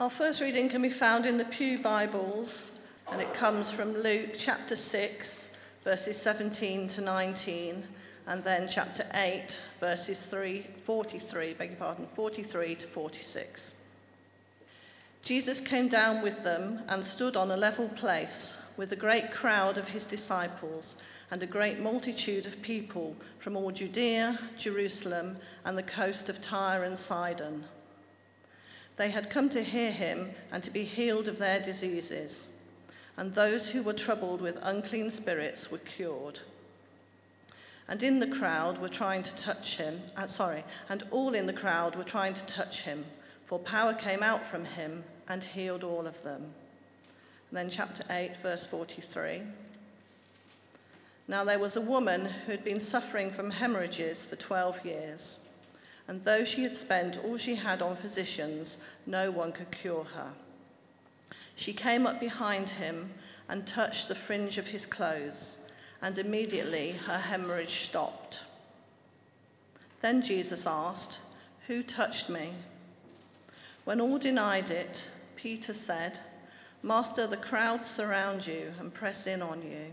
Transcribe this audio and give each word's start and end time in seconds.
Our 0.00 0.10
first 0.10 0.40
reading 0.40 0.68
can 0.68 0.80
be 0.80 0.90
found 0.90 1.26
in 1.26 1.38
the 1.38 1.44
Pew 1.44 1.80
Bibles, 1.80 2.70
and 3.10 3.20
it 3.20 3.34
comes 3.34 3.72
from 3.72 3.94
Luke 3.94 4.30
chapter 4.38 4.76
6, 4.76 5.48
verses 5.82 6.16
17 6.16 6.86
to 6.90 7.00
19, 7.00 7.82
and 8.28 8.44
then 8.44 8.68
chapter 8.68 9.04
8, 9.12 9.60
verses 9.80 10.22
3, 10.22 10.64
43, 10.84 11.54
beg 11.54 11.70
your 11.70 11.78
pardon, 11.80 12.06
43 12.14 12.76
to 12.76 12.86
46. 12.86 13.72
Jesus 15.24 15.58
came 15.58 15.88
down 15.88 16.22
with 16.22 16.44
them 16.44 16.80
and 16.86 17.04
stood 17.04 17.36
on 17.36 17.50
a 17.50 17.56
level 17.56 17.88
place 17.88 18.62
with 18.76 18.92
a 18.92 18.96
great 18.96 19.32
crowd 19.32 19.78
of 19.78 19.88
his 19.88 20.04
disciples 20.04 20.94
and 21.32 21.42
a 21.42 21.46
great 21.46 21.80
multitude 21.80 22.46
of 22.46 22.62
people 22.62 23.16
from 23.40 23.56
all 23.56 23.72
Judea, 23.72 24.38
Jerusalem, 24.56 25.38
and 25.64 25.76
the 25.76 25.82
coast 25.82 26.28
of 26.28 26.40
Tyre 26.40 26.84
and 26.84 26.96
Sidon. 26.96 27.64
They 28.98 29.10
had 29.10 29.30
come 29.30 29.48
to 29.50 29.62
hear 29.62 29.92
him 29.92 30.32
and 30.50 30.62
to 30.64 30.72
be 30.72 30.82
healed 30.82 31.28
of 31.28 31.38
their 31.38 31.60
diseases, 31.60 32.48
and 33.16 33.32
those 33.32 33.70
who 33.70 33.82
were 33.82 33.92
troubled 33.92 34.40
with 34.40 34.58
unclean 34.60 35.10
spirits 35.10 35.70
were 35.70 35.78
cured. 35.78 36.40
And 37.86 38.02
in 38.02 38.18
the 38.18 38.26
crowd 38.26 38.78
were 38.78 38.88
trying 38.88 39.22
to 39.22 39.36
touch 39.36 39.76
him, 39.76 40.02
uh, 40.16 40.26
sorry, 40.26 40.64
and 40.88 41.04
all 41.12 41.34
in 41.34 41.46
the 41.46 41.52
crowd 41.52 41.94
were 41.94 42.04
trying 42.04 42.34
to 42.34 42.46
touch 42.46 42.82
him, 42.82 43.04
for 43.46 43.60
power 43.60 43.94
came 43.94 44.22
out 44.22 44.44
from 44.44 44.64
him 44.64 45.04
and 45.28 45.42
healed 45.42 45.84
all 45.84 46.06
of 46.06 46.20
them. 46.24 46.42
And 47.50 47.56
then, 47.56 47.70
chapter 47.70 48.02
8, 48.10 48.38
verse 48.42 48.66
43. 48.66 49.42
Now 51.28 51.44
there 51.44 51.58
was 51.58 51.76
a 51.76 51.80
woman 51.80 52.24
who 52.24 52.52
had 52.52 52.64
been 52.64 52.80
suffering 52.80 53.30
from 53.30 53.52
hemorrhages 53.52 54.24
for 54.24 54.36
12 54.36 54.84
years, 54.84 55.38
and 56.08 56.24
though 56.24 56.44
she 56.44 56.62
had 56.62 56.76
spent 56.76 57.18
all 57.22 57.36
she 57.36 57.54
had 57.54 57.82
on 57.82 57.94
physicians, 57.94 58.78
no 59.06 59.30
one 59.30 59.52
could 59.52 59.70
cure 59.70 60.04
her. 60.04 60.32
She 61.54 61.74
came 61.74 62.06
up 62.06 62.18
behind 62.18 62.70
him 62.70 63.12
and 63.48 63.66
touched 63.66 64.08
the 64.08 64.14
fringe 64.14 64.56
of 64.56 64.68
his 64.68 64.86
clothes, 64.86 65.58
and 66.00 66.16
immediately 66.16 66.92
her 66.92 67.18
hemorrhage 67.18 67.86
stopped. 67.86 68.44
Then 70.00 70.22
Jesus 70.22 70.66
asked, 70.66 71.18
Who 71.66 71.82
touched 71.82 72.30
me? 72.30 72.52
When 73.84 74.00
all 74.00 74.18
denied 74.18 74.70
it, 74.70 75.10
Peter 75.36 75.74
said, 75.74 76.18
Master, 76.82 77.26
the 77.26 77.36
crowds 77.36 77.88
surround 77.88 78.46
you 78.46 78.72
and 78.78 78.94
press 78.94 79.26
in 79.26 79.42
on 79.42 79.62
you. 79.62 79.92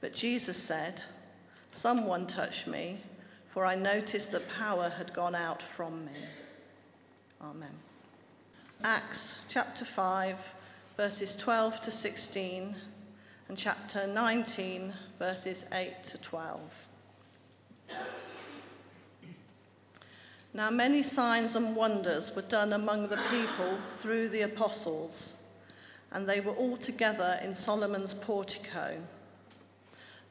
But 0.00 0.14
Jesus 0.14 0.56
said, 0.56 1.02
Someone 1.72 2.26
touched 2.26 2.68
me, 2.68 3.00
for 3.54 3.64
I 3.64 3.76
noticed 3.76 4.32
that 4.32 4.48
power 4.48 4.88
had 4.88 5.14
gone 5.14 5.36
out 5.36 5.62
from 5.62 6.06
me. 6.06 6.12
Amen. 7.40 7.70
Acts 8.82 9.36
chapter 9.48 9.84
5, 9.84 10.36
verses 10.96 11.36
12 11.36 11.80
to 11.82 11.92
16, 11.92 12.74
and 13.48 13.56
chapter 13.56 14.08
19, 14.08 14.92
verses 15.20 15.66
8 15.70 16.02
to 16.02 16.18
12. 16.18 16.60
Now, 20.52 20.70
many 20.70 21.04
signs 21.04 21.54
and 21.54 21.76
wonders 21.76 22.34
were 22.34 22.42
done 22.42 22.72
among 22.72 23.06
the 23.06 23.22
people 23.30 23.78
through 23.88 24.30
the 24.30 24.40
apostles, 24.40 25.34
and 26.10 26.28
they 26.28 26.40
were 26.40 26.54
all 26.54 26.76
together 26.76 27.38
in 27.40 27.54
Solomon's 27.54 28.14
portico. 28.14 28.96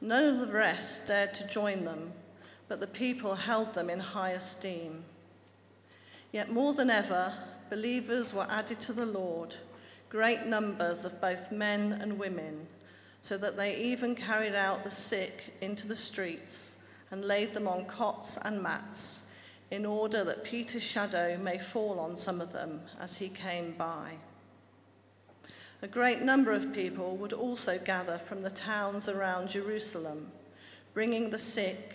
None 0.02 0.24
of 0.24 0.46
the 0.46 0.52
rest 0.52 1.06
dared 1.06 1.32
to 1.34 1.46
join 1.46 1.86
them, 1.86 2.12
but 2.68 2.80
the 2.80 2.86
people 2.86 3.34
held 3.34 3.74
them 3.74 3.90
in 3.90 3.98
high 3.98 4.30
esteem. 4.30 5.04
Yet 6.32 6.50
more 6.50 6.72
than 6.72 6.90
ever, 6.90 7.32
believers 7.70 8.32
were 8.32 8.46
added 8.48 8.80
to 8.80 8.92
the 8.92 9.06
Lord, 9.06 9.54
great 10.08 10.46
numbers 10.46 11.04
of 11.04 11.20
both 11.20 11.52
men 11.52 11.92
and 11.92 12.18
women, 12.18 12.66
so 13.22 13.38
that 13.38 13.56
they 13.56 13.76
even 13.76 14.14
carried 14.14 14.54
out 14.54 14.84
the 14.84 14.90
sick 14.90 15.54
into 15.60 15.88
the 15.88 15.96
streets 15.96 16.76
and 17.10 17.24
laid 17.24 17.54
them 17.54 17.68
on 17.68 17.84
cots 17.86 18.38
and 18.42 18.62
mats, 18.62 19.22
in 19.70 19.86
order 19.86 20.24
that 20.24 20.44
Peter's 20.44 20.82
shadow 20.82 21.38
may 21.38 21.58
fall 21.58 21.98
on 21.98 22.16
some 22.16 22.40
of 22.40 22.52
them 22.52 22.80
as 23.00 23.16
he 23.16 23.28
came 23.28 23.72
by. 23.72 24.12
A 25.82 25.88
great 25.88 26.22
number 26.22 26.52
of 26.52 26.72
people 26.72 27.16
would 27.16 27.32
also 27.32 27.78
gather 27.78 28.18
from 28.18 28.42
the 28.42 28.50
towns 28.50 29.08
around 29.08 29.50
Jerusalem, 29.50 30.32
bringing 30.94 31.30
the 31.30 31.38
sick 31.38 31.94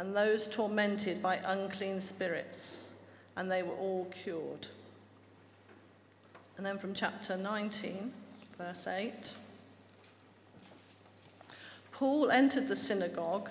and 0.00 0.16
those 0.16 0.48
tormented 0.48 1.20
by 1.20 1.38
unclean 1.44 2.00
spirits, 2.00 2.88
and 3.36 3.52
they 3.52 3.62
were 3.62 3.74
all 3.74 4.06
cured. 4.06 4.66
And 6.56 6.64
then 6.64 6.78
from 6.78 6.94
chapter 6.94 7.36
19, 7.36 8.10
verse 8.56 8.86
8 8.86 9.34
Paul 11.92 12.30
entered 12.30 12.66
the 12.66 12.76
synagogue 12.76 13.50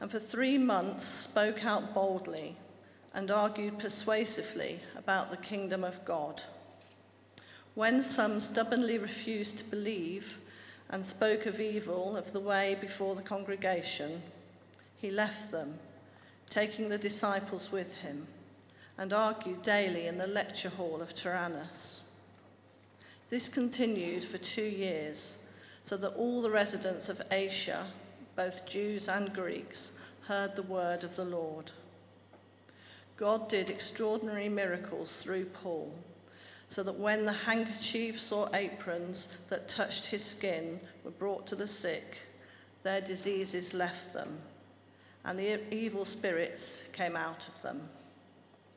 and 0.00 0.10
for 0.10 0.18
three 0.18 0.56
months 0.56 1.04
spoke 1.04 1.62
out 1.62 1.92
boldly 1.92 2.56
and 3.12 3.30
argued 3.30 3.78
persuasively 3.78 4.80
about 4.96 5.30
the 5.30 5.36
kingdom 5.36 5.84
of 5.84 6.02
God. 6.06 6.42
When 7.74 8.02
some 8.02 8.40
stubbornly 8.40 8.96
refused 8.96 9.58
to 9.58 9.64
believe 9.64 10.38
and 10.88 11.04
spoke 11.04 11.44
of 11.44 11.60
evil 11.60 12.16
of 12.16 12.32
the 12.32 12.40
way 12.40 12.78
before 12.80 13.14
the 13.14 13.20
congregation, 13.20 14.22
he 15.02 15.10
left 15.10 15.50
them, 15.50 15.78
taking 16.48 16.88
the 16.88 16.96
disciples 16.96 17.70
with 17.70 17.96
him, 17.96 18.26
and 18.96 19.12
argued 19.12 19.62
daily 19.62 20.06
in 20.06 20.16
the 20.16 20.26
lecture 20.26 20.70
hall 20.70 21.02
of 21.02 21.14
Tyrannus. 21.14 22.00
This 23.28 23.48
continued 23.48 24.24
for 24.24 24.38
two 24.38 24.62
years, 24.62 25.36
so 25.84 25.98
that 25.98 26.14
all 26.14 26.40
the 26.40 26.50
residents 26.50 27.10
of 27.10 27.20
Asia, 27.30 27.88
both 28.36 28.64
Jews 28.64 29.08
and 29.08 29.34
Greeks, 29.34 29.92
heard 30.28 30.56
the 30.56 30.62
word 30.62 31.04
of 31.04 31.16
the 31.16 31.24
Lord. 31.24 31.72
God 33.18 33.50
did 33.50 33.68
extraordinary 33.68 34.48
miracles 34.48 35.12
through 35.16 35.46
Paul 35.46 35.92
so 36.72 36.82
that 36.82 36.98
when 36.98 37.26
the 37.26 37.32
handkerchiefs 37.32 38.32
or 38.32 38.48
aprons 38.54 39.28
that 39.48 39.68
touched 39.68 40.06
his 40.06 40.24
skin 40.24 40.80
were 41.04 41.10
brought 41.10 41.46
to 41.46 41.54
the 41.54 41.66
sick, 41.66 42.20
their 42.82 43.02
diseases 43.02 43.74
left 43.74 44.14
them, 44.14 44.38
and 45.24 45.38
the 45.38 45.74
evil 45.74 46.04
spirits 46.04 46.82
came 46.92 47.16
out 47.16 47.46
of 47.48 47.62
them. 47.62 47.88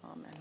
Amen. 0.04 0.34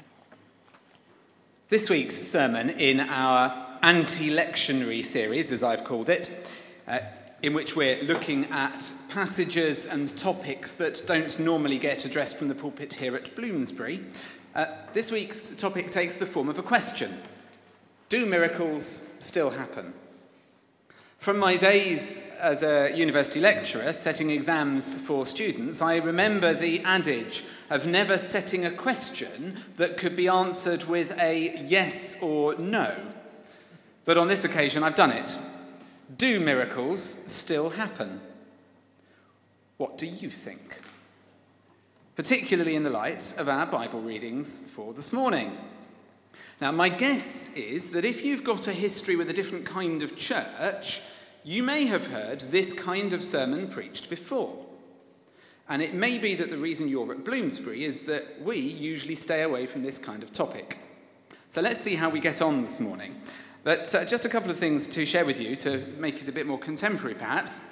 This 1.69 1.89
week's 1.89 2.17
sermon 2.17 2.71
in 2.71 3.01
our 3.01 3.79
anti 3.83 4.31
lectionary 4.31 5.05
series, 5.05 5.51
as 5.51 5.63
I've 5.63 5.85
called 5.85 6.09
it, 6.09 6.49
uh, 6.87 6.99
in 7.43 7.55
which 7.55 7.77
we're 7.77 8.03
looking 8.03 8.47
at 8.47 8.93
passages 9.09 9.87
and 9.87 10.17
topics 10.17 10.73
that 10.75 11.03
don't 11.07 11.39
normally 11.39 11.79
get 11.79 12.05
addressed 12.05 12.39
from 12.39 12.49
the 12.49 12.55
pulpit 12.55 12.95
here 12.95 13.17
at 13.17 13.35
Bloomsbury. 13.35 14.01
Uh, 14.55 14.67
this 14.93 15.11
week's 15.11 15.51
topic 15.57 15.91
takes 15.91 16.15
the 16.15 16.27
form 16.27 16.49
of 16.49 16.59
a 16.59 16.63
question 16.63 17.13
do 18.11 18.27
miracles 18.27 19.11
still 19.19 19.51
happen? 19.51 19.93
From 21.25 21.39
my 21.39 21.57
days 21.57 22.23
as 22.39 22.63
a 22.63 22.95
university 22.95 23.41
lecturer 23.41 23.95
setting 23.95 24.29
exams 24.29 24.93
for 24.93 25.25
students, 25.25 25.81
I 25.81 25.97
remember 25.97 26.53
the 26.53 26.81
adage 26.81 27.47
of 27.71 27.87
never 27.87 28.19
setting 28.19 28.67
a 28.67 28.71
question 28.71 29.59
that 29.79 29.97
could 29.97 30.17
be 30.17 30.29
answered 30.29 30.85
with 30.85 31.19
a 31.19 31.65
yes 31.67 32.19
or 32.21 32.59
no. 32.59 32.95
But 34.05 34.19
on 34.19 34.29
this 34.29 34.45
occasion, 34.45 34.83
I've 34.83 34.97
done 34.97 35.13
it. 35.13 35.39
Do 36.15 36.39
miracles 36.41 37.03
still 37.03 37.71
happen? 37.71 38.21
What 39.79 39.97
do 39.97 40.05
you 40.05 40.29
think? 40.29 40.79
Particularly 42.17 42.77
in 42.77 42.83
the 42.83 42.91
light 42.91 43.35
of 43.39 43.49
our 43.49 43.65
Bible 43.65 44.03
readings 44.03 44.61
for 44.61 44.93
this 44.93 45.11
morning. 45.11 45.57
Now, 46.61 46.71
my 46.71 46.91
guess 46.91 47.51
is 47.55 47.93
that 47.93 48.05
if 48.05 48.23
you've 48.23 48.45
got 48.45 48.69
a 48.69 48.73
history 48.73 49.17
with 49.17 49.31
a 49.31 49.33
different 49.33 49.65
kind 49.65 50.03
of 50.03 50.17
church, 50.17 51.01
you 51.45 51.63
may 51.63 51.85
have 51.85 52.07
heard 52.07 52.41
this 52.41 52.73
kind 52.73 53.13
of 53.13 53.23
sermon 53.23 53.69
preached 53.69 54.09
before. 54.09 54.65
And 55.69 55.83
it 55.83 55.95
may 55.95 56.19
be 56.19 56.35
that 56.35 56.51
the 56.51 56.57
reason 56.57 56.89
you're 56.89 57.13
at 57.13 57.25
Bloomsbury 57.25 57.85
is 57.85 58.01
that 58.03 58.41
we 58.43 58.59
usually 58.59 59.15
stay 59.15 59.43
away 59.43 59.67
from 59.67 59.83
this 59.83 59.99
kind 59.99 60.23
of 60.23 60.33
topic. 60.33 60.79
So 61.51 61.61
let's 61.61 61.81
see 61.81 61.95
how 61.95 62.09
we 62.09 62.21
get 62.21 62.43
on 62.43 62.63
this 62.63 62.81
morning. 62.81 63.21
But 63.63 63.95
uh, 63.95 64.05
just 64.05 64.25
a 64.25 64.29
couple 64.29 64.51
of 64.51 64.59
things 64.59 64.89
to 64.89 65.07
share 65.07 65.25
with 65.25 65.41
you 65.41 65.55
to 65.57 65.79
make 65.99 66.21
it 66.21 66.29
a 66.29 66.33
bit 66.33 66.47
more 66.47 66.59
contemporary, 66.59 67.15
perhaps. 67.15 67.63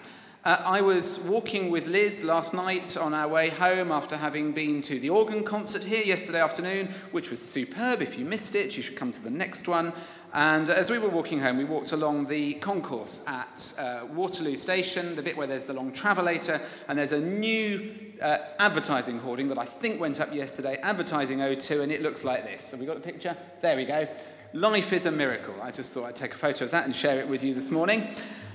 Uh, 0.45 0.61
I 0.65 0.81
was 0.81 1.21
walking 1.21 1.71
with 1.71 1.87
Liz 1.87 2.25
last 2.25 2.53
night 2.53 2.97
on 2.97 3.15
our 3.15 3.29
way 3.29 3.49
home 3.49 3.93
after 3.93 4.17
having 4.17 4.53
been 4.53 4.83
to 4.83 4.99
the 4.99 5.09
organ 5.09 5.45
concert 5.45 5.85
here 5.85 6.03
yesterday 6.03 6.41
afternoon, 6.41 6.89
which 7.13 7.31
was 7.31 7.41
superb. 7.41 8.03
If 8.03 8.19
you 8.19 8.25
missed 8.25 8.57
it, 8.57 8.77
you 8.77 8.83
should 8.83 8.97
come 8.97 9.13
to 9.13 9.23
the 9.23 9.31
next 9.31 9.69
one. 9.69 9.93
And 10.35 10.71
as 10.71 10.89
we 10.89 10.99
were 10.99 11.11
walking 11.11 11.41
home, 11.41 11.59
we 11.59 11.65
walked 11.65 11.93
along 11.93 12.27
the 12.27 12.55
concourse 12.55 13.23
at 13.27 13.75
uh, 13.79 14.07
Waterloo 14.15 14.57
Station, 14.57 15.15
the 15.15 15.23
bit 15.23 15.37
where 15.37 15.47
there's 15.47 15.65
the 15.65 15.75
long 15.75 15.93
travelator, 15.93 16.59
and 16.89 16.99
there's 16.99 17.13
a 17.13 17.21
new 17.21 17.95
uh, 18.23 18.39
advertising 18.59 19.19
hoarding 19.19 19.49
that 19.49 19.59
I 19.59 19.67
think 19.67 20.01
went 20.01 20.21
up 20.23 20.33
yesterday, 20.33 20.79
advertising 20.83 21.41
O2, 21.41 21.83
and 21.83 21.93
it 21.93 22.01
looks 22.01 22.25
like 22.25 22.45
this. 22.45 22.71
Have 22.71 22.81
we 22.81 22.87
got 22.87 22.97
a 22.97 23.01
picture? 23.01 23.37
There 23.61 23.77
we 23.77 23.85
go. 23.85 24.09
Life 24.55 24.95
is 24.95 25.05
a 25.05 25.13
Miracle. 25.13 25.55
I 25.63 25.71
just 25.71 25.93
thought 25.93 26.05
I'd 26.05 26.17
take 26.17 26.33
a 26.33 26.39
photo 26.39 26.65
of 26.65 26.71
that 26.71 26.87
and 26.87 26.97
share 26.97 27.21
it 27.21 27.29
with 27.29 27.45
you 27.45 27.53
this 27.53 27.71
morning. 27.71 28.09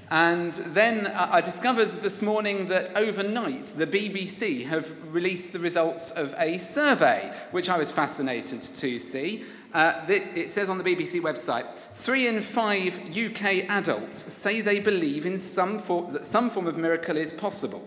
And 0.10 0.54
then 0.54 1.08
I 1.08 1.42
discovered 1.42 1.90
this 1.90 2.22
morning 2.22 2.70
that 2.70 2.96
overnight 2.96 3.66
the 3.66 3.86
BBC 3.86 4.66
have 4.66 4.96
released 5.14 5.52
the 5.52 5.60
results 5.60 6.12
of 6.12 6.34
a 6.38 6.58
survey, 6.58 7.30
which 7.52 7.70
I 7.70 7.78
was 7.78 7.92
fascinated 7.92 8.62
to 8.62 8.98
see. 8.98 9.44
Uh, 9.74 10.06
it 10.08 10.50
says 10.50 10.70
on 10.70 10.78
the 10.78 10.84
BBC 10.84 11.22
website 11.22 11.68
three 11.94 12.28
in 12.28 12.42
five 12.42 12.98
UK 13.16 13.70
adults 13.70 14.18
say 14.18 14.62
they 14.62 14.80
believe 14.80 15.26
in 15.26 15.38
some 15.38 15.78
form, 15.78 16.14
that 16.14 16.26
some 16.26 16.50
form 16.50 16.68
of 16.68 16.78
miracle 16.78 17.18
is 17.18 17.34
possible. 17.34 17.86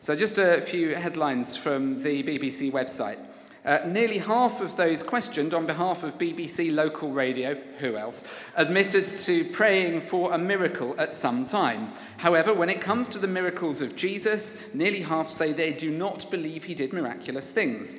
So, 0.00 0.14
just 0.14 0.36
a 0.36 0.60
few 0.60 0.94
headlines 0.94 1.56
from 1.56 2.02
the 2.02 2.22
BBC 2.22 2.70
website. 2.70 3.18
Uh, 3.64 3.80
nearly 3.86 4.18
half 4.18 4.60
of 4.60 4.76
those 4.76 5.02
questioned 5.02 5.54
on 5.54 5.64
behalf 5.64 6.02
of 6.02 6.18
BBC 6.18 6.74
local 6.74 7.08
radio, 7.08 7.54
who 7.78 7.96
else, 7.96 8.44
admitted 8.56 9.08
to 9.08 9.42
praying 9.44 10.02
for 10.02 10.32
a 10.32 10.38
miracle 10.38 10.94
at 11.00 11.14
some 11.14 11.46
time. 11.46 11.90
However, 12.18 12.52
when 12.52 12.68
it 12.68 12.82
comes 12.82 13.08
to 13.08 13.18
the 13.18 13.26
miracles 13.26 13.80
of 13.80 13.96
Jesus, 13.96 14.74
nearly 14.74 15.00
half 15.00 15.30
say 15.30 15.52
they 15.52 15.72
do 15.72 15.90
not 15.90 16.30
believe 16.30 16.64
he 16.64 16.74
did 16.74 16.92
miraculous 16.92 17.48
things. 17.48 17.96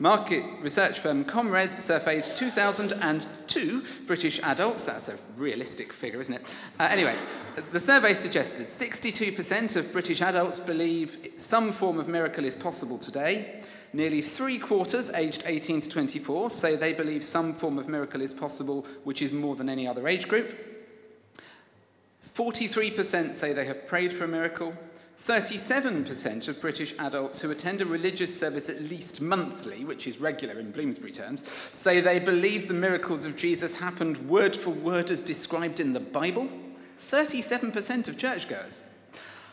Market 0.00 0.42
research 0.62 0.98
firm 0.98 1.26
ComRes 1.26 1.78
surveyed 1.78 2.24
2,002 2.24 3.84
British 4.06 4.40
adults. 4.42 4.86
That's 4.86 5.10
a 5.10 5.18
realistic 5.36 5.92
figure, 5.92 6.22
isn't 6.22 6.32
it? 6.32 6.54
Uh, 6.78 6.88
anyway, 6.90 7.18
the 7.70 7.78
survey 7.78 8.14
suggested 8.14 8.68
62% 8.68 9.76
of 9.76 9.92
British 9.92 10.22
adults 10.22 10.58
believe 10.58 11.18
some 11.36 11.70
form 11.70 12.00
of 12.00 12.08
miracle 12.08 12.46
is 12.46 12.56
possible 12.56 12.96
today. 12.96 13.60
Nearly 13.92 14.22
three 14.22 14.58
quarters, 14.58 15.10
aged 15.10 15.42
18 15.44 15.82
to 15.82 15.90
24, 15.90 16.48
say 16.48 16.76
they 16.76 16.94
believe 16.94 17.22
some 17.22 17.52
form 17.52 17.78
of 17.78 17.86
miracle 17.86 18.22
is 18.22 18.32
possible, 18.32 18.86
which 19.04 19.20
is 19.20 19.34
more 19.34 19.54
than 19.54 19.68
any 19.68 19.86
other 19.86 20.08
age 20.08 20.28
group. 20.28 20.56
43% 22.26 23.34
say 23.34 23.52
they 23.52 23.66
have 23.66 23.86
prayed 23.86 24.14
for 24.14 24.24
a 24.24 24.28
miracle. 24.28 24.72
37% 25.22 26.48
of 26.48 26.60
British 26.60 26.98
adults 26.98 27.42
who 27.42 27.50
attend 27.50 27.82
a 27.82 27.86
religious 27.86 28.36
service 28.36 28.70
at 28.70 28.80
least 28.80 29.20
monthly, 29.20 29.84
which 29.84 30.06
is 30.06 30.18
regular 30.18 30.58
in 30.58 30.70
Bloomsbury 30.72 31.12
terms, 31.12 31.46
say 31.70 32.00
they 32.00 32.18
believe 32.18 32.66
the 32.66 32.74
miracles 32.74 33.26
of 33.26 33.36
Jesus 33.36 33.78
happened 33.78 34.16
word 34.30 34.56
for 34.56 34.70
word 34.70 35.10
as 35.10 35.20
described 35.20 35.78
in 35.78 35.92
the 35.92 36.00
Bible. 36.00 36.48
37% 37.02 38.08
of 38.08 38.16
churchgoers. 38.16 38.82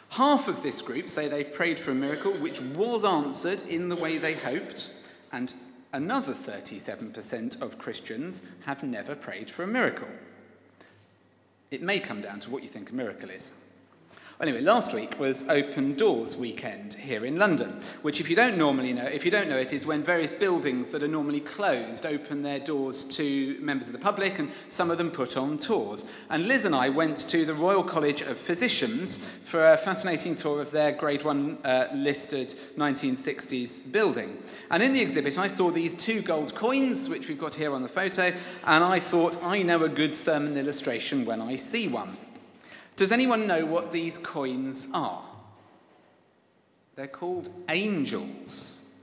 Half 0.09 0.47
of 0.47 0.63
this 0.63 0.81
group 0.81 1.09
say 1.09 1.27
they've 1.27 1.51
prayed 1.51 1.81
for 1.81 1.91
a 1.91 1.95
miracle 1.95 2.31
which 2.31 2.61
was 2.61 3.03
answered 3.03 3.61
in 3.63 3.89
the 3.89 3.95
way 3.97 4.17
they 4.17 4.35
hoped, 4.35 4.93
and 5.33 5.53
another 5.91 6.33
37% 6.33 7.61
of 7.61 7.77
Christians 7.77 8.45
have 8.65 8.83
never 8.83 9.15
prayed 9.15 9.51
for 9.51 9.63
a 9.63 9.67
miracle. 9.67 10.07
It 11.71 11.81
may 11.81 11.99
come 11.99 12.21
down 12.21 12.39
to 12.39 12.49
what 12.49 12.63
you 12.63 12.69
think 12.69 12.89
a 12.89 12.95
miracle 12.95 13.29
is. 13.29 13.57
Anyway, 14.39 14.61
last 14.61 14.93
week 14.93 15.19
was 15.19 15.49
Open 15.49 15.95
Doors 15.95 16.37
weekend 16.37 16.93
here 16.93 17.25
in 17.25 17.37
London, 17.37 17.81
which, 18.03 18.19
if 18.19 18.29
you 18.29 18.35
don't 18.35 18.55
normally 18.55 18.93
know, 18.93 19.05
if 19.05 19.25
you 19.25 19.31
don't 19.31 19.49
know 19.49 19.57
it, 19.57 19.73
is 19.73 19.83
when 19.83 20.03
various 20.03 20.31
buildings 20.31 20.89
that 20.89 21.01
are 21.01 21.07
normally 21.07 21.39
closed 21.39 22.05
open 22.05 22.43
their 22.43 22.59
doors 22.59 23.03
to 23.05 23.57
members 23.59 23.87
of 23.87 23.93
the 23.93 23.99
public, 23.99 24.37
and 24.37 24.51
some 24.69 24.91
of 24.91 24.99
them 24.99 25.09
put 25.09 25.37
on 25.37 25.57
tours. 25.57 26.07
And 26.29 26.45
Liz 26.45 26.65
and 26.65 26.75
I 26.75 26.87
went 26.87 27.17
to 27.29 27.45
the 27.45 27.55
Royal 27.55 27.81
College 27.81 28.21
of 28.21 28.37
Physicians 28.37 29.27
for 29.27 29.73
a 29.73 29.77
fascinating 29.77 30.35
tour 30.35 30.61
of 30.61 30.69
their 30.69 30.91
Grade 30.91 31.23
One 31.23 31.57
uh, 31.63 31.87
listed 31.95 32.53
1960s 32.77 33.91
building. 33.91 34.37
And 34.69 34.83
in 34.83 34.93
the 34.93 35.01
exhibit, 35.01 35.39
I 35.39 35.47
saw 35.47 35.71
these 35.71 35.95
two 35.95 36.21
gold 36.21 36.53
coins, 36.53 37.09
which 37.09 37.27
we've 37.27 37.39
got 37.39 37.55
here 37.55 37.73
on 37.73 37.81
the 37.81 37.89
photo, 37.89 38.31
and 38.65 38.83
I 38.83 38.99
thought 38.99 39.43
I 39.43 39.63
know 39.63 39.83
a 39.83 39.89
good 39.89 40.15
sermon 40.15 40.55
illustration 40.57 41.25
when 41.25 41.41
I 41.41 41.55
see 41.55 41.87
one. 41.87 42.15
Does 42.97 43.11
anyone 43.11 43.45
know 43.45 43.63
what 43.63 43.91
these 43.91 44.17
coins 44.17 44.89
are? 44.91 45.23
They're 46.95 47.05
called 47.05 47.49
angels. 47.69 48.95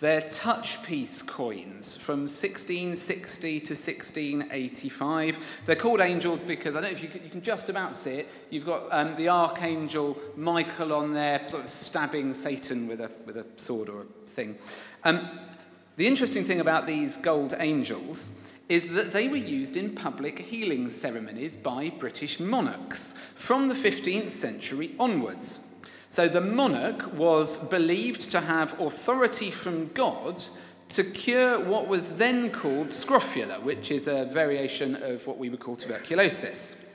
They're 0.00 0.28
touch 0.30 0.82
piece 0.82 1.22
coins 1.22 1.96
from 1.96 2.22
1660 2.22 3.60
to 3.60 3.74
1685. 3.74 5.60
They're 5.64 5.76
called 5.76 6.00
angels 6.00 6.42
because 6.42 6.74
I 6.74 6.80
don't 6.80 6.90
know 6.90 6.96
if 6.96 7.02
you 7.04 7.08
can, 7.08 7.22
you 7.22 7.30
can 7.30 7.42
just 7.42 7.68
about 7.68 7.94
see 7.94 8.14
it. 8.14 8.28
You've 8.50 8.66
got 8.66 8.88
um, 8.90 9.14
the 9.14 9.28
archangel 9.28 10.18
Michael 10.36 10.92
on 10.92 11.14
there, 11.14 11.48
sort 11.48 11.62
of 11.62 11.70
stabbing 11.70 12.34
Satan 12.34 12.88
with 12.88 13.00
a, 13.00 13.12
with 13.26 13.36
a 13.36 13.46
sword 13.58 13.90
or 13.90 14.02
a 14.02 14.04
thing. 14.26 14.58
Um, 15.04 15.28
the 15.96 16.06
interesting 16.06 16.44
thing 16.44 16.58
about 16.58 16.84
these 16.84 17.16
gold 17.18 17.54
angels 17.60 18.39
is 18.70 18.92
that 18.92 19.12
they 19.12 19.26
were 19.26 19.36
used 19.36 19.76
in 19.76 19.92
public 19.96 20.38
healing 20.38 20.88
ceremonies 20.88 21.56
by 21.56 21.90
British 21.98 22.38
monarchs 22.38 23.18
from 23.34 23.68
the 23.68 23.74
15th 23.74 24.30
century 24.30 24.94
onwards. 25.00 25.74
So 26.10 26.28
the 26.28 26.40
monarch 26.40 27.12
was 27.14 27.68
believed 27.68 28.30
to 28.30 28.40
have 28.40 28.80
authority 28.80 29.50
from 29.50 29.88
God 29.88 30.40
to 30.90 31.02
cure 31.02 31.58
what 31.64 31.88
was 31.88 32.16
then 32.16 32.50
called 32.50 32.90
scrofula, 32.90 33.58
which 33.60 33.90
is 33.90 34.06
a 34.06 34.26
variation 34.26 35.02
of 35.02 35.26
what 35.26 35.38
we 35.38 35.50
would 35.50 35.60
call 35.60 35.74
tuberculosis. 35.74 36.86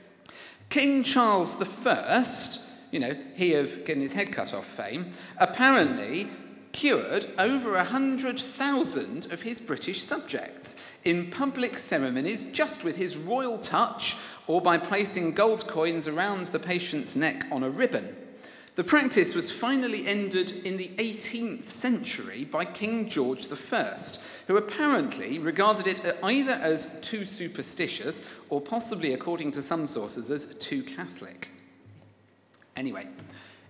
King 0.70 1.02
Charles 1.02 1.60
I, 1.86 2.24
you 2.90 3.00
know, 3.00 3.14
he 3.34 3.52
of 3.52 3.84
getting 3.84 4.02
his 4.02 4.14
head 4.14 4.32
cut 4.32 4.54
off 4.54 4.66
fame, 4.66 5.10
apparently 5.38 6.30
cured 6.76 7.26
over 7.38 7.72
100,000 7.72 9.32
of 9.32 9.40
his 9.40 9.62
British 9.62 10.02
subjects 10.02 10.78
in 11.04 11.30
public 11.30 11.78
ceremonies 11.78 12.44
just 12.52 12.84
with 12.84 12.96
his 12.96 13.16
royal 13.16 13.56
touch 13.56 14.16
or 14.46 14.60
by 14.60 14.76
placing 14.76 15.32
gold 15.32 15.66
coins 15.66 16.06
around 16.06 16.44
the 16.46 16.58
patient's 16.58 17.16
neck 17.16 17.46
on 17.50 17.62
a 17.62 17.70
ribbon. 17.70 18.14
The 18.74 18.84
practice 18.84 19.34
was 19.34 19.50
finally 19.50 20.06
ended 20.06 20.66
in 20.66 20.76
the 20.76 20.90
18th 20.98 21.66
century 21.66 22.44
by 22.44 22.66
King 22.66 23.08
George 23.08 23.50
I, 23.50 23.96
who 24.46 24.58
apparently 24.58 25.38
regarded 25.38 25.86
it 25.86 26.18
either 26.22 26.52
as 26.52 27.00
too 27.00 27.24
superstitious 27.24 28.22
or 28.50 28.60
possibly, 28.60 29.14
according 29.14 29.52
to 29.52 29.62
some 29.62 29.86
sources, 29.86 30.30
as 30.30 30.54
too 30.56 30.82
Catholic. 30.82 31.48
Anyway, 32.76 33.06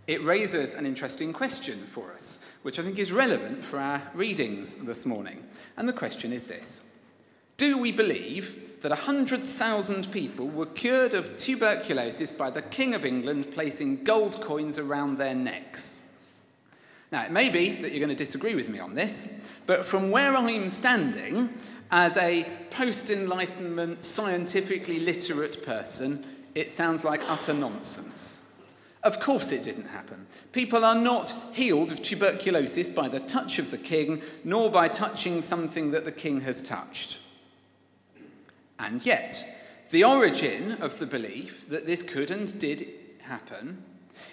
it 0.09 0.25
raises 0.25 0.75
an 0.75 0.87
interesting 0.87 1.32
question 1.32 1.79
for 1.79 2.12
us 2.12 2.44
which 2.66 2.80
I 2.80 2.82
think 2.82 2.98
is 2.98 3.12
relevant 3.12 3.64
for 3.64 3.78
our 3.78 4.02
readings 4.12 4.78
this 4.78 5.06
morning. 5.06 5.40
And 5.76 5.88
the 5.88 5.92
question 5.92 6.32
is 6.32 6.48
this 6.48 6.84
Do 7.56 7.78
we 7.78 7.92
believe 7.92 8.80
that 8.82 8.90
100,000 8.90 10.10
people 10.10 10.48
were 10.48 10.66
cured 10.66 11.14
of 11.14 11.37
tuberculosis 11.37 12.32
by 12.32 12.50
the 12.50 12.62
King 12.62 12.96
of 12.96 13.04
England 13.04 13.52
placing 13.52 14.02
gold 14.02 14.40
coins 14.40 14.80
around 14.80 15.16
their 15.16 15.32
necks? 15.32 16.08
Now, 17.12 17.23
it 17.23 17.30
may 17.30 17.50
be 17.50 17.80
that 17.82 17.92
you're 17.92 18.04
going 18.04 18.08
to 18.08 18.16
disagree 18.16 18.56
with 18.56 18.68
me 18.68 18.80
on 18.80 18.96
this, 18.96 19.46
but 19.66 19.87
from 19.87 20.11
where 20.11 20.37
I'm 20.37 20.68
standing, 20.68 21.50
as 21.92 22.16
a 22.16 22.49
post 22.73 23.11
Enlightenment, 23.11 24.02
scientifically 24.02 24.99
literate 24.99 25.64
person, 25.64 26.26
it 26.56 26.68
sounds 26.68 27.04
like 27.04 27.20
utter 27.30 27.54
nonsense. 27.54 28.46
Of 29.06 29.20
course, 29.20 29.52
it 29.52 29.62
didn't 29.62 29.86
happen. 29.86 30.26
People 30.50 30.84
are 30.84 30.96
not 30.96 31.32
healed 31.52 31.92
of 31.92 32.02
tuberculosis 32.02 32.90
by 32.90 33.06
the 33.06 33.20
touch 33.20 33.60
of 33.60 33.70
the 33.70 33.78
king, 33.78 34.20
nor 34.42 34.68
by 34.68 34.88
touching 34.88 35.42
something 35.42 35.92
that 35.92 36.04
the 36.04 36.10
king 36.10 36.40
has 36.40 36.60
touched. 36.60 37.20
And 38.80 39.06
yet, 39.06 39.44
the 39.90 40.02
origin 40.02 40.72
of 40.82 40.98
the 40.98 41.06
belief 41.06 41.68
that 41.68 41.86
this 41.86 42.02
could 42.02 42.32
and 42.32 42.58
did 42.58 42.88
happen 43.20 43.80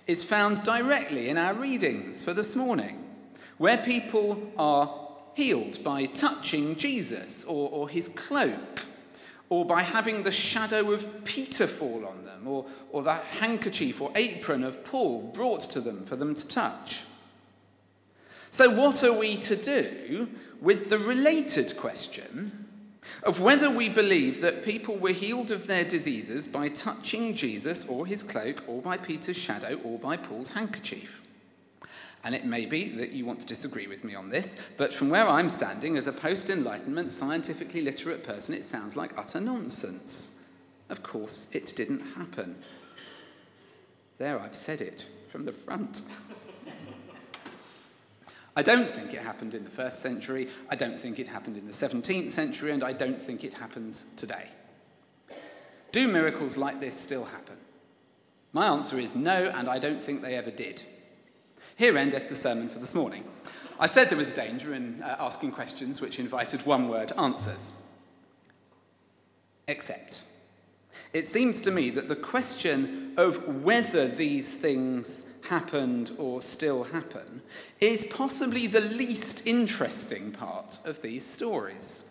is 0.07 0.23
found 0.23 0.63
directly 0.63 1.29
in 1.29 1.37
our 1.37 1.53
readings 1.53 2.23
for 2.23 2.33
this 2.33 2.55
morning, 2.55 3.07
where 3.59 3.77
people 3.77 4.41
are 4.57 4.91
healed 5.35 5.83
by 5.83 6.07
touching 6.07 6.75
Jesus 6.77 7.45
or, 7.45 7.69
or 7.69 7.89
his 7.89 8.07
cloak 8.07 8.87
or 9.53 9.63
by 9.63 9.83
having 9.83 10.24
the 10.24 10.31
shadow 10.31 10.91
of 10.91 11.24
Peter 11.25 11.67
fall 11.67 12.07
on 12.07 12.25
them, 12.25 12.48
or, 12.48 12.65
or 12.89 13.03
the 13.03 13.13
handkerchief 13.13 14.01
or 14.01 14.12
apron 14.15 14.63
of 14.63 14.83
Paul 14.83 15.31
brought 15.31 15.62
to 15.69 15.79
them 15.79 16.05
for 16.05 16.15
them 16.15 16.33
to 16.33 16.48
touch. 16.48 17.03
So, 18.50 18.72
what 18.72 19.03
are 19.03 19.13
we 19.13 19.38
to 19.38 19.55
do 19.55 20.27
with 20.60 20.89
the 20.89 20.98
related 20.98 21.77
question 21.77 22.65
of 23.22 23.41
whether 23.41 23.69
we 23.69 23.89
believe 23.89 24.41
that 24.41 24.63
people 24.63 24.95
were 24.95 25.12
healed 25.12 25.51
of 25.51 25.67
their 25.67 25.83
diseases 25.83 26.48
by 26.48 26.69
touching 26.69 27.36
Jesus 27.36 27.88
or 27.88 28.07
his 28.07 28.24
cloak, 28.24 28.63
or 28.65 28.81
by 28.81 28.98
Peter's 28.98 29.38
shadow, 29.38 29.79
or 29.83 30.00
by 30.00 30.17
Paul's 30.17 30.50
handkerchief? 30.50 31.22
And 32.23 32.33
it 32.33 32.45
may 32.45 32.65
be 32.65 32.87
that 32.89 33.11
you 33.11 33.25
want 33.25 33.41
to 33.41 33.47
disagree 33.47 33.87
with 33.87 34.03
me 34.03 34.15
on 34.15 34.29
this, 34.29 34.57
but 34.77 34.93
from 34.93 35.09
where 35.09 35.27
I'm 35.27 35.49
standing 35.49 35.97
as 35.97 36.07
a 36.07 36.13
post 36.13 36.49
Enlightenment, 36.49 37.11
scientifically 37.11 37.81
literate 37.81 38.23
person, 38.23 38.55
it 38.55 38.63
sounds 38.63 38.95
like 38.95 39.17
utter 39.17 39.41
nonsense. 39.41 40.39
Of 40.89 41.03
course, 41.03 41.49
it 41.51 41.73
didn't 41.75 41.99
happen. 42.15 42.55
There, 44.19 44.39
I've 44.39 44.55
said 44.55 44.79
it 44.79 45.09
from 45.29 45.43
the 45.43 45.51
front. 45.51 46.03
I 48.55 48.61
don't 48.61 48.89
think 48.89 49.13
it 49.13 49.21
happened 49.21 49.55
in 49.55 49.63
the 49.63 49.69
first 49.69 49.99
century, 49.99 50.47
I 50.69 50.75
don't 50.75 50.99
think 50.99 51.19
it 51.19 51.27
happened 51.27 51.57
in 51.57 51.65
the 51.65 51.73
17th 51.73 52.31
century, 52.31 52.71
and 52.71 52.83
I 52.83 52.93
don't 52.93 53.19
think 53.19 53.43
it 53.43 53.55
happens 53.55 54.05
today. 54.15 54.47
Do 55.91 56.07
miracles 56.07 56.55
like 56.55 56.79
this 56.79 56.97
still 56.99 57.25
happen? 57.25 57.57
My 58.51 58.67
answer 58.67 58.99
is 58.99 59.15
no, 59.15 59.51
and 59.55 59.67
I 59.67 59.79
don't 59.79 60.01
think 60.01 60.21
they 60.21 60.35
ever 60.35 60.51
did. 60.51 60.83
Here 61.75 61.97
endeth 61.97 62.29
the 62.29 62.35
sermon 62.35 62.69
for 62.69 62.79
this 62.79 62.95
morning. 62.95 63.23
I 63.79 63.87
said 63.87 64.09
there 64.09 64.17
was 64.17 64.31
a 64.31 64.35
danger 64.35 64.73
in 64.73 65.01
uh, 65.01 65.15
asking 65.19 65.51
questions 65.51 65.99
which 65.99 66.19
invited 66.19 66.65
one 66.65 66.87
word 66.87 67.11
answers. 67.17 67.73
Except. 69.67 70.25
It 71.13 71.27
seems 71.27 71.61
to 71.61 71.71
me 71.71 71.89
that 71.91 72.07
the 72.07 72.15
question 72.15 73.13
of 73.17 73.63
whether 73.63 74.07
these 74.07 74.53
things 74.55 75.27
happened 75.47 76.11
or 76.17 76.41
still 76.41 76.83
happen 76.85 77.41
is 77.79 78.05
possibly 78.05 78.67
the 78.67 78.81
least 78.81 79.45
interesting 79.47 80.31
part 80.31 80.79
of 80.85 81.01
these 81.01 81.25
stories. 81.25 82.09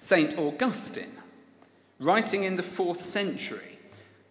St. 0.00 0.36
Augustine, 0.38 1.12
writing 2.00 2.44
in 2.44 2.56
the 2.56 2.62
fourth 2.62 3.04
century, 3.04 3.71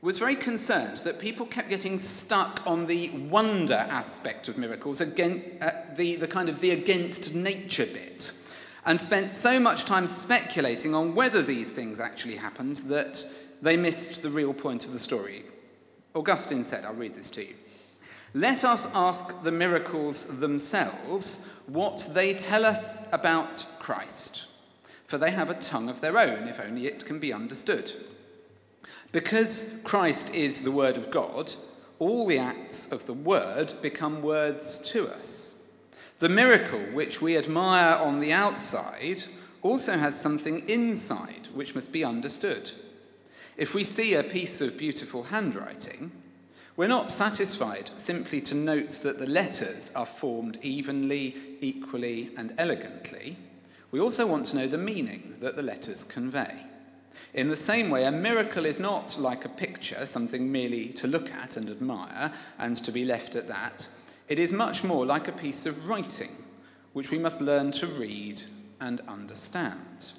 was 0.02 0.18
very 0.18 0.36
concerned 0.36 0.98
that 1.00 1.20
people 1.20 1.46
kept 1.46 1.70
getting 1.70 2.00
stuck 2.00 2.62
on 2.66 2.88
the 2.88 3.10
wonder 3.30 3.86
aspect 3.90 4.48
of 4.48 4.58
miracles, 4.58 5.00
again, 5.00 5.44
uh, 5.62 5.72
the, 5.96 6.16
the 6.16 6.28
kind 6.28 6.50
of 6.50 6.60
the 6.60 6.72
against 6.72 7.36
nature 7.36 7.86
bit, 7.86 8.34
and 8.86 9.00
spent 9.00 9.30
so 9.30 9.60
much 9.60 9.86
time 9.86 10.08
speculating 10.08 10.96
on 10.96 11.14
whether 11.14 11.44
these 11.44 11.72
things 11.72 12.00
actually 12.00 12.36
happened 12.36 12.78
that 12.78 13.24
they 13.62 13.78
missed 13.78 14.24
the 14.24 14.30
real 14.30 14.54
point 14.54 14.86
of 14.86 14.92
the 14.92 15.00
story. 15.00 15.44
Augustine 16.16 16.64
said, 16.64 16.84
I'll 16.84 16.94
read 16.94 17.14
this 17.14 17.30
to 17.32 17.46
you. 17.46 17.54
Let 18.34 18.64
us 18.64 18.94
ask 18.96 19.44
the 19.44 19.52
miracles 19.52 20.40
themselves 20.40 21.62
what 21.68 22.10
they 22.14 22.34
tell 22.34 22.66
us 22.66 23.08
about 23.14 23.68
Christ, 23.78 24.48
for 25.06 25.20
they 25.20 25.32
have 25.32 25.52
a 25.52 25.62
tongue 25.62 25.90
of 25.90 26.02
their 26.02 26.18
own, 26.18 26.48
if 26.48 26.60
only 26.60 26.88
it 26.88 27.06
can 27.06 27.20
be 27.20 27.32
understood. 27.32 27.92
Because 29.12 29.82
Christ 29.84 30.34
is 30.34 30.64
the 30.64 30.72
Word 30.72 30.96
of 30.98 31.12
God, 31.12 31.54
all 32.00 32.26
the 32.26 32.40
acts 32.40 32.92
of 32.92 33.06
the 33.06 33.14
Word 33.14 33.74
become 33.82 34.22
words 34.22 34.80
to 34.92 35.08
us. 35.10 35.62
The 36.20 36.30
miracle 36.30 36.80
which 36.94 37.22
we 37.22 37.38
admire 37.38 37.98
on 37.98 38.20
the 38.20 38.32
outside 38.32 39.24
also 39.62 39.98
has 39.98 40.20
something 40.20 40.68
inside 40.70 41.50
which 41.54 41.76
must 41.76 41.92
be 41.92 42.04
understood. 42.04 42.72
If 43.58 43.76
we 43.76 43.84
see 43.84 44.14
a 44.14 44.24
piece 44.24 44.62
of 44.62 44.78
beautiful 44.78 45.24
handwriting, 45.24 46.12
we're 46.78 46.88
not 46.88 47.12
satisfied 47.12 47.92
simply 47.98 48.40
to 48.42 48.56
note 48.56 48.92
that 49.04 49.20
the 49.20 49.30
letters 49.30 49.92
are 49.94 50.06
formed 50.06 50.58
evenly, 50.62 51.36
equally, 51.60 52.32
and 52.38 52.54
elegantly. 52.58 53.38
We 53.92 54.00
also 54.00 54.26
want 54.26 54.46
to 54.48 54.56
know 54.56 54.68
the 54.68 54.78
meaning 54.78 55.36
that 55.42 55.58
the 55.58 55.64
letters 55.64 56.06
convey. 56.06 56.56
In 57.34 57.50
the 57.50 57.56
same 57.56 57.90
way, 57.90 58.04
a 58.04 58.12
miracle 58.12 58.66
is 58.66 58.80
not 58.80 59.18
like 59.18 59.46
a 59.46 59.50
picture, 59.50 60.06
something 60.06 60.52
merely 60.52 60.90
to 60.90 61.08
look 61.08 61.32
at 61.32 61.56
and 61.56 61.70
admire, 61.70 62.32
and 62.60 62.76
to 62.78 62.92
be 62.92 63.06
left 63.06 63.36
at 63.36 63.48
that. 63.48 63.88
It 64.28 64.38
is 64.38 64.52
much 64.52 64.84
more 64.84 65.06
like 65.06 65.28
a 65.28 65.34
piece 65.34 65.66
of 65.66 65.88
writing, 65.88 66.32
which 66.94 67.12
we 67.12 67.20
must 67.20 67.40
learn 67.40 67.72
to 67.74 67.88
read 67.88 68.42
and 68.82 69.02
understand. 69.08 70.12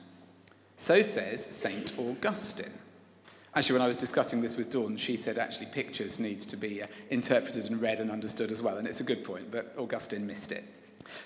So 0.78 1.02
says 1.02 1.44
St. 1.44 1.98
Augustine. 1.98 2.72
Actually, 3.54 3.74
when 3.74 3.82
I 3.82 3.88
was 3.88 3.98
discussing 3.98 4.40
this 4.40 4.56
with 4.56 4.70
Dawn, 4.70 4.96
she 4.96 5.18
said 5.18 5.36
actually 5.36 5.66
pictures 5.66 6.18
need 6.18 6.40
to 6.42 6.56
be 6.56 6.82
uh, 6.82 6.86
interpreted 7.10 7.66
and 7.70 7.80
read 7.82 8.00
and 8.00 8.10
understood 8.10 8.50
as 8.50 8.62
well, 8.62 8.78
and 8.78 8.88
it's 8.88 9.00
a 9.00 9.04
good 9.04 9.22
point, 9.22 9.50
but 9.50 9.74
Augustine 9.76 10.26
missed 10.26 10.52
it. 10.52 10.64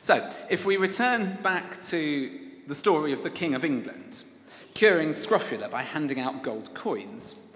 So, 0.01 0.29
if 0.51 0.67
we 0.67 0.77
return 0.77 1.39
back 1.43 1.81
to 1.83 2.41
the 2.67 2.75
story 2.75 3.13
of 3.13 3.23
the 3.23 3.31
King 3.31 3.55
of 3.55 3.65
England, 3.65 4.25
curing 4.77 5.15
scrofula 5.15 5.71
by 5.71 5.81
handing 5.81 6.21
out 6.21 6.43
gold 6.43 6.75
coins, 6.75 7.49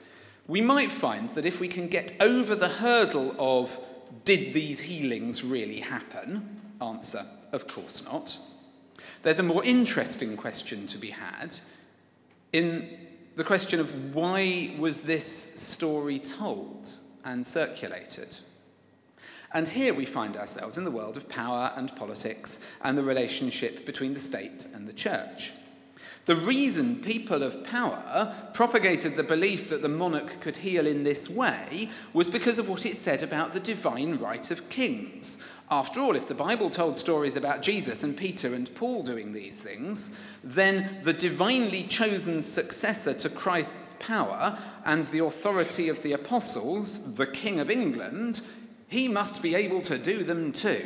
we 0.48 0.62
might 0.62 0.90
find 0.90 1.28
that 1.34 1.44
if 1.44 1.60
we 1.60 1.68
can 1.68 1.86
get 1.86 2.16
over 2.18 2.54
the 2.54 2.68
hurdle 2.68 3.34
of 3.38 3.78
did 4.24 4.54
these 4.54 4.80
healings 4.80 5.44
really 5.44 5.80
happen? 5.80 6.62
Answer, 6.80 7.26
of 7.52 7.66
course 7.66 8.02
not. 8.06 8.38
There's 9.22 9.38
a 9.38 9.42
more 9.42 9.62
interesting 9.62 10.34
question 10.34 10.86
to 10.86 10.96
be 10.96 11.10
had 11.10 11.58
in 12.54 12.96
the 13.36 13.44
question 13.44 13.80
of 13.80 14.14
why 14.14 14.74
was 14.78 15.02
this 15.02 15.26
story 15.60 16.18
told 16.18 16.90
and 17.26 17.46
circulated? 17.46 18.34
And 19.52 19.68
here 19.68 19.92
we 19.92 20.06
find 20.06 20.38
ourselves 20.38 20.78
in 20.78 20.84
the 20.84 20.90
world 20.90 21.18
of 21.18 21.28
power 21.28 21.70
and 21.76 21.94
politics 21.96 22.66
and 22.82 22.96
the 22.96 23.02
relationship 23.02 23.84
between 23.84 24.14
the 24.14 24.20
state 24.20 24.68
and 24.74 24.88
the 24.88 24.92
church. 24.94 25.52
The 26.26 26.36
reason 26.36 26.96
people 26.96 27.42
of 27.42 27.64
power 27.64 28.34
propagated 28.52 29.16
the 29.16 29.22
belief 29.22 29.70
that 29.70 29.82
the 29.82 29.88
monarch 29.88 30.40
could 30.40 30.58
heal 30.58 30.86
in 30.86 31.02
this 31.02 31.30
way 31.30 31.88
was 32.12 32.28
because 32.28 32.58
of 32.58 32.68
what 32.68 32.86
it 32.86 32.96
said 32.96 33.22
about 33.22 33.52
the 33.52 33.60
divine 33.60 34.18
right 34.18 34.50
of 34.50 34.68
kings. 34.68 35.42
After 35.72 36.00
all, 36.00 36.16
if 36.16 36.26
the 36.26 36.34
Bible 36.34 36.68
told 36.68 36.96
stories 36.98 37.36
about 37.36 37.62
Jesus 37.62 38.02
and 38.02 38.16
Peter 38.16 38.54
and 38.54 38.72
Paul 38.74 39.04
doing 39.04 39.32
these 39.32 39.60
things, 39.60 40.18
then 40.42 40.98
the 41.04 41.12
divinely 41.12 41.84
chosen 41.84 42.42
successor 42.42 43.14
to 43.14 43.28
Christ's 43.28 43.94
power 44.00 44.58
and 44.84 45.04
the 45.04 45.24
authority 45.24 45.88
of 45.88 46.02
the 46.02 46.12
apostles, 46.12 47.14
the 47.14 47.26
King 47.26 47.60
of 47.60 47.70
England, 47.70 48.42
he 48.88 49.06
must 49.06 49.42
be 49.42 49.54
able 49.54 49.80
to 49.82 49.96
do 49.96 50.24
them 50.24 50.52
too. 50.52 50.84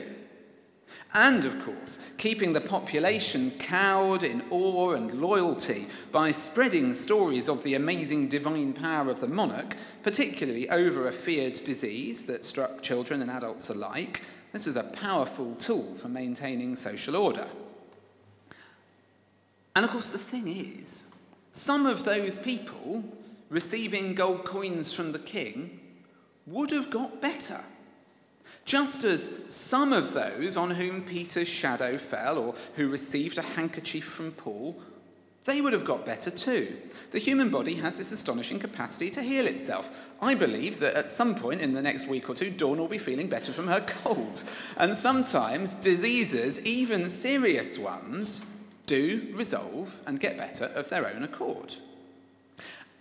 And, 1.16 1.44
of 1.44 1.64
course, 1.64 2.04
keeping 2.18 2.52
the 2.52 2.61
population 2.61 3.52
cowed 3.52 4.25
in 4.25 4.42
awe 4.50 4.94
and 4.94 5.21
loyalty 5.21 5.87
by 6.11 6.33
spreading 6.33 6.92
stories 6.92 7.49
of 7.49 7.62
the 7.62 7.75
amazing 7.75 8.28
divine 8.28 8.73
power 8.73 9.11
of 9.11 9.21
the 9.21 9.28
monarch, 9.28 9.76
particularly 10.02 10.68
over 10.71 11.06
a 11.06 11.12
feared 11.12 11.54
disease 11.54 12.26
that 12.26 12.44
struck 12.44 12.83
children 12.83 13.23
and 13.23 13.30
adults 13.30 13.71
alike. 13.71 14.23
This 14.52 14.66
was 14.66 14.75
a 14.75 14.83
powerful 14.83 15.54
tool 15.54 15.94
for 16.00 16.09
maintaining 16.09 16.75
social 16.75 17.14
order. 17.14 17.47
And 19.76 19.85
of 19.85 19.92
course, 19.92 20.11
the 20.11 20.18
thing 20.18 20.49
is, 20.49 21.14
some 21.52 21.87
of 21.87 22.02
those 22.02 22.38
people 22.38 23.04
receiving 23.50 24.16
gold 24.16 24.44
coins 24.44 24.92
from 24.92 25.12
the 25.12 25.21
king 25.21 25.78
would 26.47 26.73
have 26.73 26.90
got 26.90 27.21
better. 27.21 27.61
Just 28.64 29.04
as 29.04 29.30
some 29.49 29.92
of 29.92 30.12
those 30.12 30.56
on 30.56 30.71
whom 30.71 31.02
Peter's 31.02 31.49
shadow 31.49 31.99
fell 31.99 32.38
or 32.38 32.54
who 32.76 32.88
received 32.88 33.38
a 33.38 33.42
handkerchief 33.42 34.04
from 34.04 34.33
Paul, 34.33 34.80
they 35.44 35.61
would 35.61 35.75
have 35.75 35.85
got 35.85 36.06
better 36.06 36.30
too. 36.30 36.75
The 37.11 37.18
human 37.18 37.50
body 37.50 37.75
has 37.75 37.97
this 37.97 38.12
astonishing 38.12 38.59
capacity 38.59 39.11
to 39.11 39.23
heal 39.23 39.47
itself. 39.47 39.90
I 40.23 40.35
believe 40.35 40.78
that 40.78 40.94
at 40.94 41.11
some 41.11 41.35
point 41.35 41.61
in 41.61 41.75
the 41.75 41.83
next 41.83 42.09
week 42.09 42.30
or 42.30 42.35
two, 42.35 42.50
Dawn 42.50 42.78
will 42.78 42.88
be 42.88 42.97
feeling 42.97 43.28
better 43.28 43.52
from 43.52 43.68
her 43.68 43.83
cold. 43.87 44.42
And 44.78 44.94
sometimes 44.94 45.75
diseases, 45.75 46.64
even 46.64 47.11
serious 47.11 47.78
ones, 47.78 48.47
do 48.87 49.30
resolve 49.35 50.00
and 50.06 50.18
get 50.18 50.38
better 50.38 50.66
of 50.75 50.88
their 50.88 51.06
own 51.06 51.23
accord. 51.23 51.75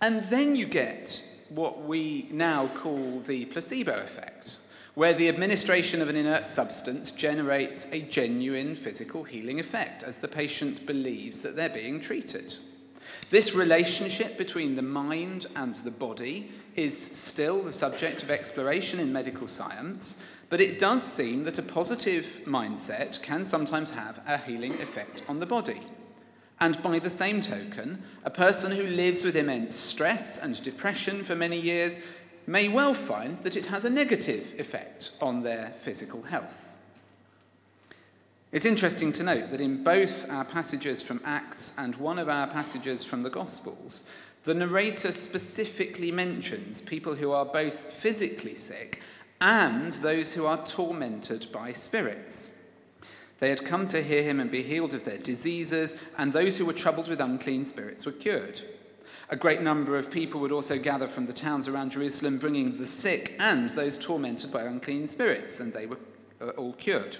And 0.02 0.22
then 0.24 0.54
you 0.54 0.66
get 0.66 1.24
what 1.48 1.84
we 1.84 2.28
now 2.30 2.66
call 2.68 3.20
the 3.20 3.46
placebo 3.46 3.94
effect, 3.94 4.58
where 4.94 5.14
the 5.14 5.28
administration 5.28 6.00
of 6.00 6.08
an 6.08 6.16
inert 6.16 6.46
substance 6.46 7.10
generates 7.10 7.90
a 7.92 8.00
genuine 8.02 8.76
physical 8.76 9.24
healing 9.24 9.58
effect 9.58 10.02
as 10.02 10.18
the 10.18 10.28
patient 10.28 10.86
believes 10.86 11.40
that 11.40 11.56
they're 11.56 11.68
being 11.68 11.98
treated. 11.98 12.54
This 13.30 13.54
relationship 13.54 14.38
between 14.38 14.76
the 14.76 14.82
mind 14.82 15.46
and 15.56 15.74
the 15.76 15.90
body 15.90 16.50
is 16.76 16.96
still 16.96 17.62
the 17.62 17.72
subject 17.72 18.22
of 18.22 18.30
exploration 18.30 19.00
in 19.00 19.12
medical 19.12 19.48
science, 19.48 20.22
but 20.48 20.60
it 20.60 20.78
does 20.78 21.02
seem 21.02 21.42
that 21.44 21.58
a 21.58 21.62
positive 21.62 22.40
mindset 22.44 23.20
can 23.22 23.44
sometimes 23.44 23.90
have 23.90 24.20
a 24.26 24.38
healing 24.38 24.74
effect 24.74 25.22
on 25.28 25.40
the 25.40 25.46
body. 25.46 25.80
And 26.60 26.80
by 26.82 27.00
the 27.00 27.10
same 27.10 27.40
token, 27.40 28.02
a 28.24 28.30
person 28.30 28.70
who 28.70 28.84
lives 28.84 29.24
with 29.24 29.36
immense 29.36 29.74
stress 29.74 30.38
and 30.38 30.62
depression 30.62 31.24
for 31.24 31.34
many 31.34 31.58
years 31.58 32.00
may 32.46 32.68
well 32.68 32.94
find 32.94 33.36
that 33.38 33.56
it 33.56 33.66
has 33.66 33.84
a 33.84 33.90
negative 33.90 34.54
effect 34.58 35.12
on 35.20 35.42
their 35.42 35.72
physical 35.82 36.22
health. 36.22 36.74
It's 38.52 38.66
interesting 38.66 39.12
to 39.14 39.24
note 39.24 39.50
that 39.50 39.60
in 39.60 39.82
both 39.82 40.30
our 40.30 40.44
passages 40.44 41.02
from 41.02 41.20
Acts 41.24 41.74
and 41.76 41.96
one 41.96 42.18
of 42.18 42.28
our 42.28 42.46
passages 42.46 43.04
from 43.04 43.22
the 43.22 43.30
Gospels, 43.30 44.08
the 44.44 44.54
narrator 44.54 45.10
specifically 45.10 46.12
mentions 46.12 46.80
people 46.80 47.14
who 47.14 47.32
are 47.32 47.46
both 47.46 47.74
physically 47.74 48.54
sick 48.54 49.02
and 49.40 49.90
those 49.94 50.34
who 50.34 50.46
are 50.46 50.64
tormented 50.64 51.46
by 51.50 51.72
spirits. 51.72 52.54
They 53.40 53.48
had 53.48 53.64
come 53.64 53.86
to 53.88 54.02
hear 54.02 54.22
him 54.22 54.38
and 54.38 54.50
be 54.50 54.62
healed 54.62 54.94
of 54.94 55.04
their 55.04 55.18
diseases, 55.18 56.00
and 56.16 56.32
those 56.32 56.56
who 56.56 56.64
were 56.64 56.72
troubled 56.72 57.08
with 57.08 57.20
unclean 57.20 57.64
spirits 57.64 58.06
were 58.06 58.12
cured. 58.12 58.60
A 59.30 59.36
great 59.36 59.62
number 59.62 59.96
of 59.96 60.10
people 60.10 60.40
would 60.40 60.52
also 60.52 60.78
gather 60.78 61.08
from 61.08 61.24
the 61.24 61.32
towns 61.32 61.66
around 61.66 61.92
Jerusalem, 61.92 62.38
bringing 62.38 62.76
the 62.76 62.86
sick 62.86 63.36
and 63.38 63.70
those 63.70 63.98
tormented 63.98 64.52
by 64.52 64.62
unclean 64.62 65.06
spirits, 65.06 65.60
and 65.60 65.72
they 65.72 65.86
were 65.86 65.98
uh, 66.40 66.48
all 66.50 66.74
cured. 66.74 67.16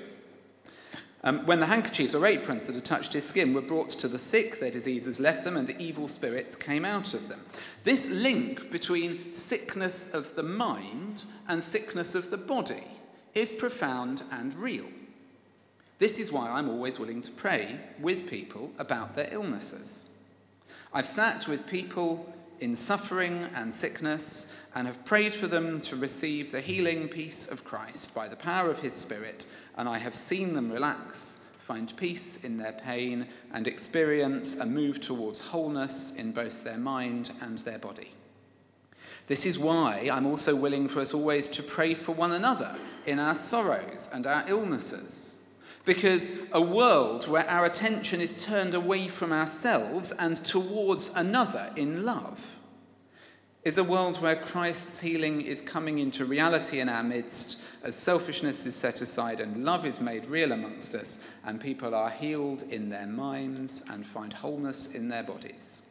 Um, 1.23 1.47
when 1.47 1.59
the 1.59 1.67
handkerchiefs 1.67 2.15
or 2.15 2.27
aprons 2.27 2.65
that 2.65 2.75
had 2.75 2.85
touched 2.85 3.15
his 3.15 3.27
skin 3.27 3.55
were 3.55 3.63
brought 3.63 3.89
to 3.89 4.09
the 4.09 4.19
sick, 4.19 4.61
their 4.61 4.71
diseases 4.71 5.19
left 5.19 5.45
them, 5.45 5.57
and 5.57 5.67
the 5.67 5.81
evil 5.83 6.07
spirits 6.07 6.55
came 6.55 6.85
out 6.85 7.15
of 7.15 7.29
them. 7.29 7.41
This 7.83 8.11
link 8.11 8.71
between 8.71 9.33
sickness 9.33 10.13
of 10.13 10.35
the 10.37 10.43
mind 10.43 11.25
and 11.49 11.63
sickness 11.63 12.15
of 12.15 12.31
the 12.31 12.37
body 12.37 12.87
is 13.35 13.51
profound 13.53 14.23
and 14.31 14.55
real. 14.55 14.85
This 15.99 16.19
is 16.19 16.31
why 16.31 16.51
I'm 16.51 16.69
always 16.69 16.99
willing 16.99 17.23
to 17.23 17.31
pray 17.31 17.81
with 17.99 18.29
people 18.29 18.71
about 18.79 19.17
their 19.17 19.33
illnesses. 19.33 20.11
I've 20.97 21.07
sat 21.07 21.49
with 21.49 21.67
people 21.67 22.33
in 22.61 22.77
suffering 22.77 23.49
and 23.57 23.75
sickness 23.75 24.55
and 24.77 24.87
have 24.87 25.05
prayed 25.05 25.35
for 25.35 25.49
them 25.49 25.81
to 25.81 25.97
receive 25.97 26.53
the 26.53 26.61
healing 26.61 27.09
peace 27.09 27.49
of 27.49 27.65
Christ 27.65 28.15
by 28.15 28.29
the 28.29 28.37
power 28.37 28.71
of 28.71 28.79
his 28.79 28.93
Spirit, 28.93 29.47
and 29.77 29.89
I 29.89 29.99
have 29.99 30.15
seen 30.15 30.55
them 30.55 30.71
relax, 30.71 31.41
find 31.67 31.93
peace 31.97 32.45
in 32.45 32.57
their 32.57 32.75
pain, 32.75 33.27
and 33.53 33.67
experience 33.67 34.59
a 34.59 34.67
move 34.67 35.01
towards 35.01 35.41
wholeness 35.41 36.15
in 36.15 36.31
both 36.31 36.63
their 36.63 36.79
mind 36.79 37.33
and 37.41 37.59
their 37.59 37.81
body. 37.81 38.13
This 39.27 39.47
is 39.47 39.59
why 39.59 40.09
I'm 40.13 40.27
also 40.27 40.55
willing 40.55 40.87
for 40.87 41.01
us 41.01 41.13
always 41.13 41.49
to 41.51 41.63
pray 41.65 41.95
for 41.95 42.13
one 42.13 42.33
another 42.33 42.73
in 43.07 43.19
our 43.19 43.35
sorrows 43.35 44.11
and 44.13 44.29
our 44.29 44.45
illnesses. 44.47 45.34
Because 45.85 46.41
a 46.53 46.61
world 46.61 47.29
where 47.29 47.49
our 47.49 47.67
attention 47.67 48.21
is 48.21 48.43
turned 48.43 48.75
away 48.75 49.09
from 49.09 49.33
ourselves 49.33 50.13
and 50.13 50.37
towards 50.37 51.11
another 51.15 51.71
in 51.77 52.05
love 52.05 52.59
is 53.65 53.79
a 53.79 53.85
world 53.85 54.21
where 54.21 54.37
Christ's 54.37 55.01
healing 55.01 55.41
is 55.41 55.63
coming 55.63 55.99
into 55.99 56.27
reality 56.27 56.81
in 56.81 56.89
our 56.89 57.03
midst 57.03 57.63
as 57.83 57.95
selfishness 57.95 58.67
is 58.67 58.75
set 58.75 59.01
aside 59.01 59.41
and 59.41 59.65
love 59.65 59.87
is 59.87 60.01
made 60.01 60.27
real 60.27 60.53
amongst 60.53 60.95
us, 60.95 61.25
and 61.45 61.61
people 61.61 61.95
are 61.95 62.11
healed 62.11 62.63
in 62.65 62.91
their 62.91 63.07
minds 63.07 63.83
and 63.91 64.07
find 64.07 64.33
wholeness 64.33 64.95
in 64.95 65.09
their 65.09 65.23
bodies. 65.23 65.83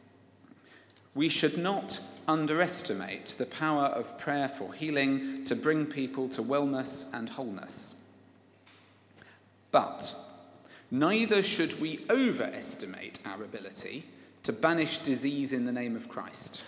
We 1.16 1.28
should 1.28 1.58
not 1.58 2.00
underestimate 2.26 3.26
the 3.38 3.46
power 3.46 3.86
of 3.86 4.18
prayer 4.18 4.48
for 4.48 4.72
healing 4.72 5.44
to 5.44 5.56
bring 5.56 5.86
people 5.86 6.28
to 6.30 6.42
wellness 6.42 7.12
and 7.12 7.28
wholeness. 7.28 8.03
But 9.74 10.14
neither 10.92 11.42
should 11.42 11.80
we 11.80 12.06
overestimate 12.08 13.18
our 13.26 13.42
ability 13.42 14.04
to 14.44 14.52
banish 14.52 14.98
disease 14.98 15.52
in 15.52 15.64
the 15.64 15.72
name 15.72 15.96
of 15.96 16.08
Christ. 16.08 16.62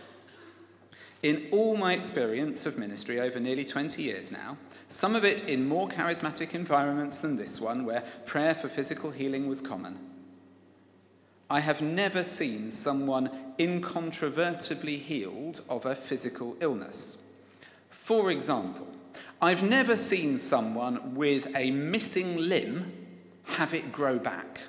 In 1.23 1.47
all 1.53 1.77
my 1.77 1.93
experience 1.93 2.67
of 2.67 2.79
ministry 2.79 3.21
over 3.21 3.39
nearly 3.39 3.65
20 3.65 4.03
years 4.03 4.33
now, 4.33 4.57
some 4.89 5.15
of 5.15 5.25
it 5.25 5.49
in 5.49 5.69
more 5.69 5.89
charismatic 5.89 6.53
environments 6.53 7.19
than 7.19 7.37
this 7.37 7.61
one, 7.61 7.87
where 7.87 8.03
prayer 8.27 8.57
for 8.57 8.69
physical 8.69 9.13
healing 9.13 9.47
was 9.47 9.61
common, 9.61 9.97
I 11.49 11.61
have 11.61 11.83
never 11.83 12.25
seen 12.25 12.73
someone 12.73 13.31
incontrovertibly 13.61 14.97
healed 14.97 15.61
of 15.69 15.87
a 15.87 15.95
physical 15.95 16.57
illness. 16.59 17.23
For 17.91 18.33
example, 18.33 18.89
I've 19.41 19.63
never 19.63 19.97
seen 19.97 20.39
someone 20.39 21.15
with 21.15 21.55
a 21.55 21.71
missing 21.71 22.37
limb 22.39 22.93
have 23.45 23.75
it 23.75 23.93
grow 23.93 24.19
back. 24.19 24.63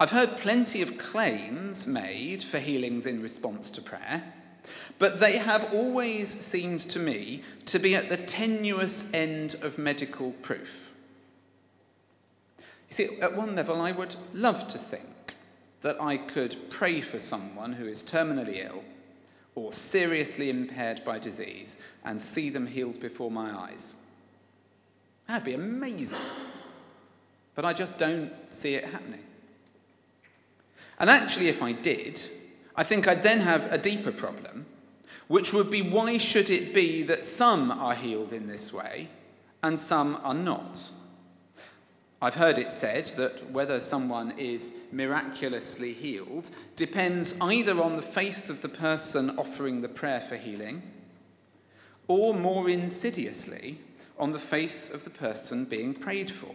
I've 0.00 0.10
heard 0.10 0.36
plenty 0.36 0.80
of 0.80 0.96
claims 0.96 1.86
made 1.86 2.42
for 2.42 2.58
healings 2.58 3.04
in 3.04 3.20
response 3.20 3.68
to 3.70 3.82
prayer, 3.82 4.32
but 4.98 5.20
they 5.20 5.36
have 5.36 5.74
always 5.74 6.28
seemed 6.28 6.80
to 6.80 6.98
me 6.98 7.42
to 7.66 7.78
be 7.78 7.94
at 7.94 8.08
the 8.08 8.16
tenuous 8.16 9.12
end 9.12 9.56
of 9.60 9.76
medical 9.76 10.32
proof. 10.42 10.92
You 12.88 12.94
see, 12.94 13.20
at 13.20 13.36
one 13.36 13.54
level, 13.54 13.82
I 13.82 13.92
would 13.92 14.16
love 14.32 14.66
to 14.68 14.78
think 14.78 15.34
that 15.82 16.00
I 16.00 16.16
could 16.16 16.56
pray 16.70 17.02
for 17.02 17.18
someone 17.18 17.74
who 17.74 17.86
is 17.86 18.02
terminally 18.02 18.64
ill 18.64 18.82
or 19.58 19.72
seriously 19.72 20.50
impaired 20.50 21.04
by 21.04 21.18
disease 21.18 21.80
and 22.04 22.20
see 22.20 22.48
them 22.48 22.66
healed 22.66 23.00
before 23.00 23.30
my 23.30 23.50
eyes. 23.50 23.96
That'd 25.26 25.44
be 25.44 25.54
amazing. 25.54 26.18
But 27.54 27.64
I 27.64 27.72
just 27.72 27.98
don't 27.98 28.32
see 28.50 28.74
it 28.74 28.84
happening. 28.84 29.24
And 31.00 31.10
actually, 31.10 31.48
if 31.48 31.62
I 31.62 31.72
did, 31.72 32.22
I 32.76 32.84
think 32.84 33.08
I'd 33.08 33.22
then 33.22 33.40
have 33.40 33.70
a 33.72 33.78
deeper 33.78 34.12
problem, 34.12 34.66
which 35.26 35.52
would 35.52 35.70
be 35.70 35.82
why 35.82 36.18
should 36.18 36.50
it 36.50 36.72
be 36.72 37.02
that 37.02 37.24
some 37.24 37.70
are 37.70 37.94
healed 37.94 38.32
in 38.32 38.46
this 38.46 38.72
way 38.72 39.08
and 39.62 39.78
some 39.78 40.20
are 40.22 40.34
not? 40.34 40.90
I've 42.20 42.34
heard 42.34 42.58
it 42.58 42.72
said 42.72 43.06
that 43.16 43.48
whether 43.52 43.80
someone 43.80 44.32
is 44.32 44.74
miraculously 44.90 45.92
healed 45.92 46.50
depends 46.74 47.40
either 47.40 47.80
on 47.80 47.96
the 47.96 48.02
faith 48.02 48.50
of 48.50 48.60
the 48.60 48.68
person 48.68 49.38
offering 49.38 49.80
the 49.80 49.88
prayer 49.88 50.20
for 50.20 50.36
healing 50.36 50.82
or 52.08 52.34
more 52.34 52.68
insidiously 52.68 53.78
on 54.18 54.32
the 54.32 54.38
faith 54.38 54.92
of 54.92 55.04
the 55.04 55.10
person 55.10 55.64
being 55.64 55.94
prayed 55.94 56.30
for. 56.30 56.54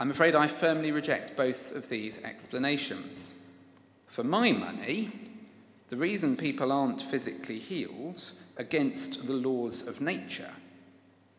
I'm 0.00 0.10
afraid 0.10 0.34
I 0.34 0.46
firmly 0.46 0.90
reject 0.90 1.36
both 1.36 1.74
of 1.74 1.88
these 1.90 2.22
explanations. 2.24 3.44
For 4.06 4.24
my 4.24 4.52
money, 4.52 5.10
the 5.88 5.96
reason 5.96 6.36
people 6.36 6.72
aren't 6.72 7.02
physically 7.02 7.58
healed 7.58 8.22
against 8.56 9.26
the 9.26 9.34
laws 9.34 9.86
of 9.86 10.00
nature 10.00 10.52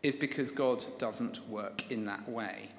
is 0.04 0.16
because 0.16 0.52
God 0.52 0.84
doesn't 0.98 1.48
work 1.50 1.92
in 1.92 2.06
that 2.06 2.28
way. 2.30 2.70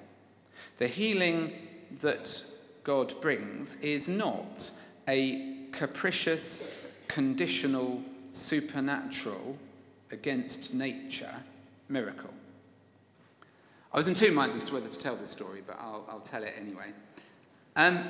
The 0.77 0.87
healing 0.87 1.53
that 2.01 2.43
God 2.83 3.13
brings 3.21 3.79
is 3.81 4.07
not 4.07 4.71
a 5.07 5.57
capricious, 5.71 6.73
conditional, 7.07 8.01
supernatural, 8.31 9.57
against 10.11 10.73
nature 10.73 11.33
miracle. 11.89 12.29
I 13.93 13.97
was 13.97 14.07
in 14.07 14.13
two 14.13 14.31
minds 14.31 14.55
as 14.55 14.65
to 14.65 14.73
whether 14.73 14.87
to 14.87 14.99
tell 14.99 15.15
this 15.15 15.29
story, 15.29 15.61
but 15.65 15.77
I'll, 15.79 16.05
I'll 16.09 16.21
tell 16.21 16.43
it 16.43 16.53
anyway. 16.59 16.91
Um, 17.75 18.09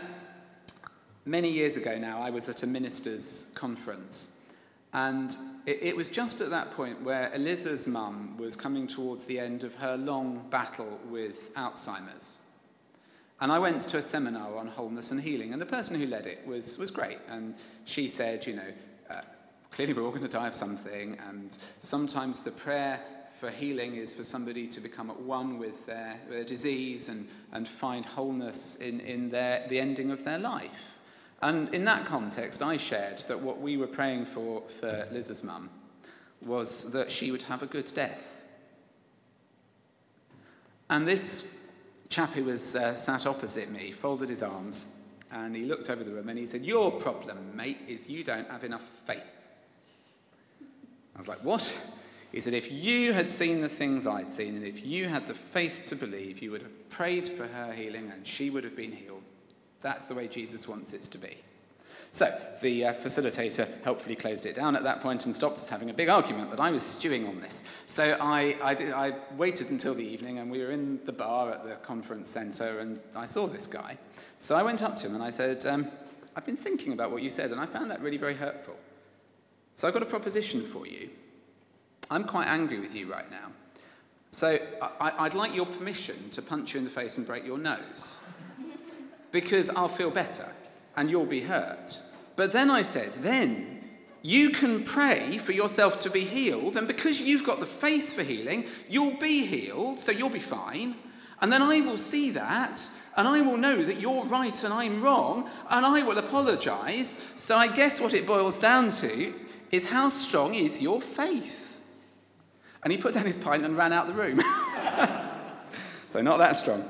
many 1.26 1.50
years 1.50 1.78
ago 1.78 1.98
now, 1.98 2.22
I 2.22 2.30
was 2.30 2.50
at 2.50 2.64
a 2.64 2.68
minister's 2.68 3.48
conference 3.56 4.31
and 4.94 5.36
it, 5.66 5.80
it, 5.82 5.96
was 5.96 6.10
just 6.10 6.42
at 6.42 6.50
that 6.50 6.72
point 6.72 7.02
where 7.02 7.32
Eliza's 7.34 7.88
mum 7.88 8.38
was 8.38 8.56
coming 8.56 8.88
towards 8.88 9.24
the 9.26 9.40
end 9.40 9.64
of 9.64 9.74
her 9.76 9.96
long 9.96 10.46
battle 10.50 11.00
with 11.10 11.54
Alzheimer's. 11.56 12.40
And 13.40 13.52
I 13.52 13.58
went 13.58 13.82
to 13.82 13.98
a 13.98 14.02
seminar 14.02 14.58
on 14.58 14.68
wholeness 14.68 15.12
and 15.12 15.22
healing, 15.22 15.54
and 15.54 15.62
the 15.62 15.66
person 15.66 16.00
who 16.00 16.06
led 16.06 16.28
it 16.28 16.46
was, 16.46 16.78
was 16.78 16.92
great. 16.92 17.18
And 17.30 17.56
she 17.86 18.08
said, 18.08 18.46
you 18.46 18.56
know, 18.56 18.74
uh, 19.10 19.22
clearly 19.72 19.94
we're 19.94 20.04
all 20.04 20.12
going 20.12 20.22
to 20.24 20.28
die 20.28 20.48
of 20.48 20.56
something, 20.56 21.18
and 21.28 21.58
sometimes 21.80 22.42
the 22.42 22.52
prayer 22.52 23.00
for 23.40 23.50
healing 23.50 23.96
is 23.96 24.14
for 24.14 24.24
somebody 24.24 24.68
to 24.68 24.80
become 24.80 25.10
at 25.10 25.20
one 25.20 25.58
with 25.58 25.88
their, 25.88 26.20
their 26.30 26.44
disease 26.44 27.10
and, 27.10 27.28
and 27.54 27.68
find 27.68 28.06
wholeness 28.06 28.76
in, 28.76 29.00
in 29.00 29.30
their, 29.30 29.66
the 29.70 29.80
ending 29.80 30.12
of 30.12 30.24
their 30.24 30.38
life. 30.38 30.70
And 31.42 31.74
in 31.74 31.86
that 31.86 32.06
context, 32.06 32.62
I 32.62 32.78
shared 32.78 33.20
that 33.28 33.40
what 33.40 33.60
we 33.60 33.78
were 33.78 33.88
praying 33.88 34.26
for 34.26 34.62
for 34.80 35.08
Liz's 35.12 35.44
mum 35.44 35.70
was 36.42 36.92
that 36.92 37.12
she 37.12 37.32
would 37.32 37.42
have 37.44 37.64
a 37.64 37.68
good 37.68 37.92
death. 37.94 38.44
And 40.90 41.08
this 41.08 41.56
chap 42.10 42.34
who 42.34 42.44
was 42.44 42.76
uh, 42.76 42.94
sat 42.96 43.26
opposite 43.26 43.72
me 43.72 43.92
folded 43.92 44.30
his 44.30 44.44
arms 44.44 44.98
and 45.32 45.56
he 45.56 45.64
looked 45.64 45.90
over 45.90 46.04
the 46.04 46.12
room 46.12 46.30
and 46.30 46.38
he 46.38 46.46
said, 46.46 46.66
Your 46.66 46.92
problem, 46.92 47.56
mate, 47.56 47.80
is 47.88 48.10
you 48.10 48.24
don't 48.24 48.50
have 48.50 48.64
enough 48.64 48.84
faith. 49.08 49.26
I 51.16 51.18
was 51.18 51.28
like, 51.28 51.44
What? 51.44 51.96
He 52.32 52.40
said, 52.40 52.54
If 52.54 52.72
you 52.72 53.14
had 53.14 53.30
seen 53.30 53.62
the 53.62 53.70
things 53.70 54.06
I'd 54.06 54.32
seen 54.32 54.56
and 54.56 54.66
if 54.66 54.86
you 54.86 55.08
had 55.08 55.28
the 55.28 55.34
faith 55.34 55.84
to 55.88 55.96
believe, 55.96 56.40
you 56.40 56.52
would 56.52 56.62
have 56.62 56.90
prayed 56.90 57.28
for 57.30 57.48
her 57.48 57.72
healing 57.72 58.12
and 58.12 58.28
she 58.28 58.50
would 58.50 58.64
have 58.64 58.76
been 58.76 58.92
healed. 58.92 59.21
That's 59.82 60.06
the 60.06 60.16
way 60.16 60.28
Jesus 60.28 60.68
wants 60.68 60.94
it 60.94 61.04
to 61.04 61.18
be. 61.18 61.38
So 62.14 62.38
the 62.62 62.88
uh, 62.88 62.94
facilitator 62.94 63.68
helpfully 63.84 64.18
closed 64.18 64.46
it 64.46 64.54
down 64.54 64.76
at 64.76 64.84
that 64.84 65.02
point 65.02 65.26
and 65.26 65.34
stopped 65.34 65.58
us 65.58 65.70
having 65.70 65.90
a 65.90 65.94
big 65.94 66.10
argument, 66.10 66.50
but 66.50 66.60
I 66.60 66.70
was 66.70 66.84
stewing 66.84 67.26
on 67.26 67.40
this. 67.40 67.64
So 67.88 68.18
I, 68.20 68.58
I, 68.62 68.74
did, 68.74 68.92
I 68.92 69.14
waited 69.38 69.70
until 69.72 69.94
the 69.94 70.04
evening, 70.04 70.40
and 70.40 70.52
we 70.52 70.60
were 70.60 70.72
in 70.72 71.00
the 71.06 71.14
bar 71.14 71.52
at 71.52 71.64
the 71.64 71.76
conference 71.76 72.30
centre, 72.30 72.80
and 72.80 73.00
I 73.16 73.24
saw 73.24 73.48
this 73.48 73.66
guy. 73.66 73.98
So 74.40 74.58
I 74.58 74.64
went 74.64 74.84
up 74.84 74.98
to 74.98 75.08
him 75.08 75.16
and 75.16 75.24
I 75.24 75.30
said, 75.30 75.66
um, 75.66 75.90
I've 76.36 76.46
been 76.46 76.58
thinking 76.58 76.92
about 76.92 77.12
what 77.12 77.24
you 77.24 77.30
said, 77.30 77.52
and 77.52 77.62
I 77.62 77.66
found 77.66 77.90
that 77.92 78.02
really 78.02 78.18
very 78.18 78.36
hurtful. 78.36 78.76
So 79.78 79.88
I've 79.88 79.94
got 79.94 80.04
a 80.04 80.08
proposition 80.08 80.66
for 80.68 80.86
you. 80.86 81.10
I'm 82.10 82.26
quite 82.26 82.48
angry 82.48 82.82
with 82.82 82.94
you 82.94 83.10
right 83.10 83.30
now. 83.32 83.48
So 84.32 84.60
I, 85.00 85.14
I'd 85.20 85.34
like 85.34 85.56
your 85.56 85.66
permission 85.66 86.30
to 86.32 86.42
punch 86.42 86.74
you 86.74 86.80
in 86.80 86.84
the 86.84 86.92
face 86.92 87.18
and 87.18 87.26
break 87.26 87.46
your 87.46 87.58
nose 87.58 88.20
because 89.32 89.70
I'll 89.70 89.88
feel 89.88 90.12
better 90.12 90.48
and 90.96 91.10
you'll 91.10 91.26
be 91.26 91.42
hurt. 91.42 92.02
But 92.36 92.52
then 92.52 92.70
I 92.70 92.82
said, 92.82 93.14
then 93.16 93.82
you 94.22 94.52
can 94.52 94.84
pray 94.84 95.38
for 95.40 95.52
yourself 95.52 96.02
to 96.02 96.10
be 96.10 96.24
healed, 96.24 96.78
and 96.78 96.88
because 96.88 97.20
you've 97.20 97.46
got 97.46 97.60
the 97.60 97.66
faith 97.66 98.14
for 98.14 98.24
healing, 98.24 98.66
you'll 98.88 99.18
be 99.18 99.46
healed, 99.46 100.00
so 100.00 100.12
you'll 100.12 100.30
be 100.30 100.40
fine. 100.40 100.96
And 101.42 101.52
then 101.52 101.62
I 101.62 101.82
will 101.82 101.98
see 101.98 102.30
that, 102.32 102.88
and 103.18 103.28
I 103.28 103.42
will 103.42 103.58
know 103.58 103.82
that 103.84 104.00
you're 104.00 104.26
right 104.26 104.64
and 104.64 104.74
I'm 104.74 105.02
wrong, 105.02 105.50
and 105.70 105.86
I 105.86 106.04
will 106.04 106.20
apologize. 106.20 107.20
So 107.36 107.56
I 107.56 107.68
guess 107.68 108.00
what 108.00 108.14
it 108.14 108.28
boils 108.28 108.60
down 108.60 108.92
to 108.92 109.34
is 109.72 109.90
how 109.90 110.10
strong 110.10 110.54
is 110.54 110.82
your 110.82 111.02
faith? 111.02 111.82
And 112.84 112.92
he 112.92 112.98
put 112.98 113.14
down 113.14 113.26
his 113.26 113.38
pint 113.38 113.64
and 113.66 113.78
ran 113.78 113.94
out 113.94 114.08
the 114.08 114.14
room. 114.14 114.40
so 116.10 116.22
not 116.22 116.38
that 116.38 116.56
strong. 116.56 116.84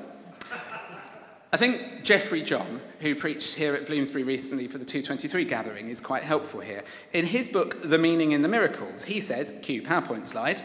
I 1.53 1.57
think 1.57 2.03
Jeffrey 2.03 2.41
John, 2.41 2.79
who 3.01 3.13
preached 3.13 3.55
here 3.55 3.75
at 3.75 3.85
Bloomsbury 3.85 4.23
recently 4.23 4.67
for 4.67 4.77
the 4.77 4.85
223 4.85 5.43
gathering, 5.43 5.89
is 5.89 5.99
quite 5.99 6.23
helpful 6.23 6.61
here. 6.61 6.81
In 7.11 7.25
his 7.25 7.49
book, 7.49 7.81
The 7.81 7.97
Meaning 7.97 8.31
in 8.31 8.41
the 8.41 8.47
Miracles, 8.47 9.03
he 9.03 9.19
says, 9.19 9.59
cue 9.61 9.81
PowerPoint 9.81 10.25
slide, 10.25 10.61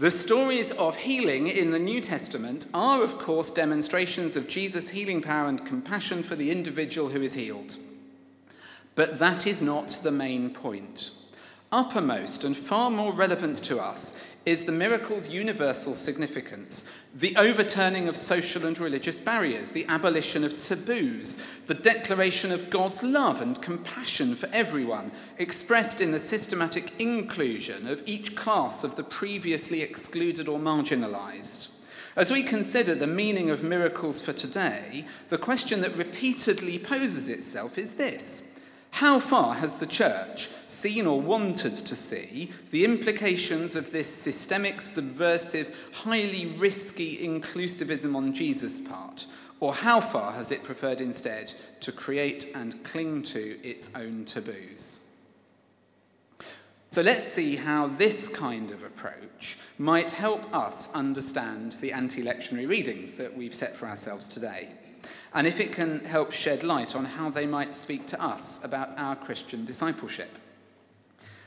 the 0.00 0.10
stories 0.10 0.72
of 0.72 0.96
healing 0.96 1.46
in 1.46 1.70
the 1.70 1.78
New 1.78 2.00
Testament 2.00 2.66
are, 2.74 3.04
of 3.04 3.16
course, 3.16 3.52
demonstrations 3.52 4.34
of 4.34 4.48
Jesus' 4.48 4.88
healing 4.88 5.22
power 5.22 5.48
and 5.48 5.64
compassion 5.64 6.24
for 6.24 6.34
the 6.34 6.50
individual 6.50 7.10
who 7.10 7.22
is 7.22 7.34
healed. 7.34 7.76
But 8.96 9.20
that 9.20 9.46
is 9.46 9.62
not 9.62 10.00
the 10.02 10.10
main 10.10 10.50
point. 10.50 11.12
Uppermost 11.70 12.42
and 12.42 12.56
far 12.56 12.90
more 12.90 13.12
relevant 13.12 13.58
to 13.58 13.78
us 13.80 14.24
is 14.46 14.64
the 14.64 14.72
miracle's 14.72 15.28
universal 15.28 15.94
significance, 15.94 16.92
the 17.14 17.34
overturning 17.36 18.08
of 18.08 18.16
social 18.16 18.66
and 18.66 18.78
religious 18.78 19.18
barriers, 19.20 19.70
the 19.70 19.86
abolition 19.88 20.44
of 20.44 20.58
taboos, 20.58 21.42
the 21.66 21.74
declaration 21.74 22.52
of 22.52 22.68
God's 22.68 23.02
love 23.02 23.40
and 23.40 23.60
compassion 23.62 24.34
for 24.34 24.48
everyone, 24.52 25.10
expressed 25.38 26.00
in 26.00 26.12
the 26.12 26.20
systematic 26.20 27.00
inclusion 27.00 27.88
of 27.88 28.02
each 28.04 28.36
class 28.36 28.84
of 28.84 28.96
the 28.96 29.04
previously 29.04 29.80
excluded 29.80 30.48
or 30.48 30.58
marginalized. 30.58 31.68
As 32.16 32.30
we 32.30 32.42
consider 32.42 32.94
the 32.94 33.06
meaning 33.06 33.50
of 33.50 33.64
miracles 33.64 34.20
for 34.20 34.32
today, 34.32 35.06
the 35.30 35.38
question 35.38 35.80
that 35.80 35.96
repeatedly 35.96 36.78
poses 36.78 37.28
itself 37.28 37.78
is 37.78 37.94
this 37.94 38.53
how 38.94 39.18
far 39.18 39.54
has 39.54 39.74
the 39.74 39.86
church 39.88 40.48
seen 40.66 41.04
or 41.04 41.20
wanted 41.20 41.74
to 41.74 41.96
see 41.96 42.52
the 42.70 42.84
implications 42.84 43.74
of 43.74 43.90
this 43.90 44.08
systemic, 44.08 44.80
subversive, 44.80 45.76
highly 45.92 46.46
risky 46.58 47.18
inclusivism 47.18 48.14
on 48.14 48.32
Jesus' 48.32 48.78
part? 48.80 49.26
Or 49.58 49.74
how 49.74 50.00
far 50.00 50.30
has 50.30 50.52
it 50.52 50.62
preferred 50.62 51.00
instead 51.00 51.52
to 51.80 51.90
create 51.90 52.52
and 52.54 52.84
cling 52.84 53.24
to 53.24 53.60
its 53.66 53.92
own 53.96 54.26
taboos? 54.26 55.00
So 56.90 57.02
let's 57.02 57.24
see 57.24 57.56
how 57.56 57.88
this 57.88 58.28
kind 58.28 58.70
of 58.70 58.84
approach 58.84 59.58
might 59.76 60.12
help 60.12 60.54
us 60.54 60.94
understand 60.94 61.72
the 61.80 61.90
anti 61.90 62.22
lectionary 62.22 62.68
readings 62.68 63.14
that 63.14 63.36
we've 63.36 63.56
set 63.56 63.74
for 63.74 63.86
ourselves 63.86 64.28
today 64.28 64.68
and 65.34 65.46
if 65.46 65.58
it 65.60 65.72
can 65.72 66.04
help 66.04 66.32
shed 66.32 66.62
light 66.62 66.94
on 66.94 67.04
how 67.04 67.28
they 67.28 67.44
might 67.44 67.74
speak 67.74 68.06
to 68.06 68.22
us 68.22 68.64
about 68.64 68.96
our 68.96 69.16
Christian 69.16 69.64
discipleship. 69.64 70.38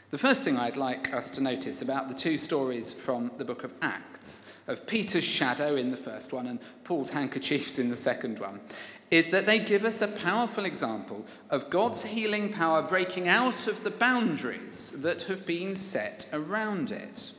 The 0.10 0.18
first 0.18 0.44
thing 0.44 0.58
I'd 0.58 0.78
like 0.78 1.14
us 1.14 1.30
to 1.32 1.44
notice 1.44 1.82
about 1.82 2.08
the 2.08 2.14
two 2.14 2.38
stories 2.38 2.94
from 2.94 3.32
the 3.38 3.46
book 3.46 3.64
of 3.64 3.74
Acts, 3.82 4.54
of 4.68 4.88
Peter's 4.88 5.24
shadow 5.24 5.76
in 5.76 5.92
the 5.92 5.98
first 5.98 6.32
one 6.32 6.48
and 6.48 6.60
Paul's 6.86 7.10
handkerchiefs 7.10 7.78
in 7.80 7.90
the 7.90 7.96
second 7.96 8.40
one, 8.40 8.62
is 9.12 9.32
that 9.32 9.46
they 9.46 9.60
give 9.60 9.86
us 9.86 10.02
a 10.02 10.08
powerful 10.08 10.66
example 10.66 11.26
of 11.50 11.70
God's 11.70 12.06
healing 12.06 12.52
power 12.52 12.82
breaking 12.82 13.28
out 13.28 13.68
of 13.68 13.84
the 13.84 13.92
boundaries 13.92 15.02
that 15.02 15.24
have 15.24 15.46
been 15.46 15.76
set 15.76 16.30
around 16.34 16.92
it. 16.92 17.34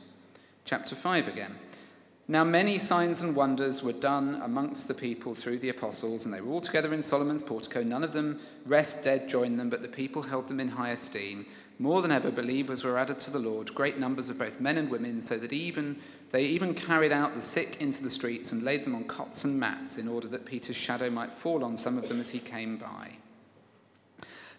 Chapter 0.65 0.95
5 0.95 1.27
again. 1.27 1.55
Now, 2.31 2.43
many 2.43 2.77
signs 2.77 3.23
and 3.23 3.35
wonders 3.35 3.81
were 3.81 3.91
done 3.91 4.39
amongst 4.43 4.87
the 4.87 4.93
people 4.93 5.33
through 5.33 5.57
the 5.57 5.69
apostles, 5.69 6.25
and 6.25 6.33
they 6.33 6.41
were 6.41 6.51
all 6.51 6.61
together 6.61 6.93
in 6.93 7.01
Solomon's 7.01 7.41
portico. 7.41 7.81
None 7.81 8.03
of 8.03 8.13
them, 8.13 8.39
rest 8.67 9.03
dead, 9.03 9.27
joined 9.27 9.59
them, 9.59 9.67
but 9.67 9.81
the 9.81 9.87
people 9.87 10.21
held 10.21 10.47
them 10.47 10.59
in 10.59 10.67
high 10.67 10.91
esteem. 10.91 11.47
More 11.79 12.03
than 12.03 12.11
ever, 12.11 12.29
believers 12.29 12.83
were 12.83 12.99
added 12.99 13.17
to 13.21 13.31
the 13.31 13.39
Lord, 13.39 13.73
great 13.73 13.97
numbers 13.97 14.29
of 14.29 14.37
both 14.37 14.61
men 14.61 14.77
and 14.77 14.91
women, 14.91 15.21
so 15.21 15.39
that 15.39 15.51
even 15.51 15.99
they 16.29 16.45
even 16.45 16.75
carried 16.75 17.11
out 17.11 17.33
the 17.33 17.41
sick 17.41 17.81
into 17.81 18.03
the 18.03 18.11
streets 18.11 18.51
and 18.51 18.61
laid 18.61 18.85
them 18.85 18.93
on 18.93 19.05
cots 19.05 19.43
and 19.43 19.59
mats, 19.59 19.97
in 19.97 20.07
order 20.07 20.27
that 20.27 20.45
Peter's 20.45 20.75
shadow 20.75 21.09
might 21.09 21.33
fall 21.33 21.63
on 21.63 21.75
some 21.75 21.97
of 21.97 22.07
them 22.07 22.19
as 22.19 22.29
he 22.29 22.37
came 22.37 22.77
by. 22.77 23.09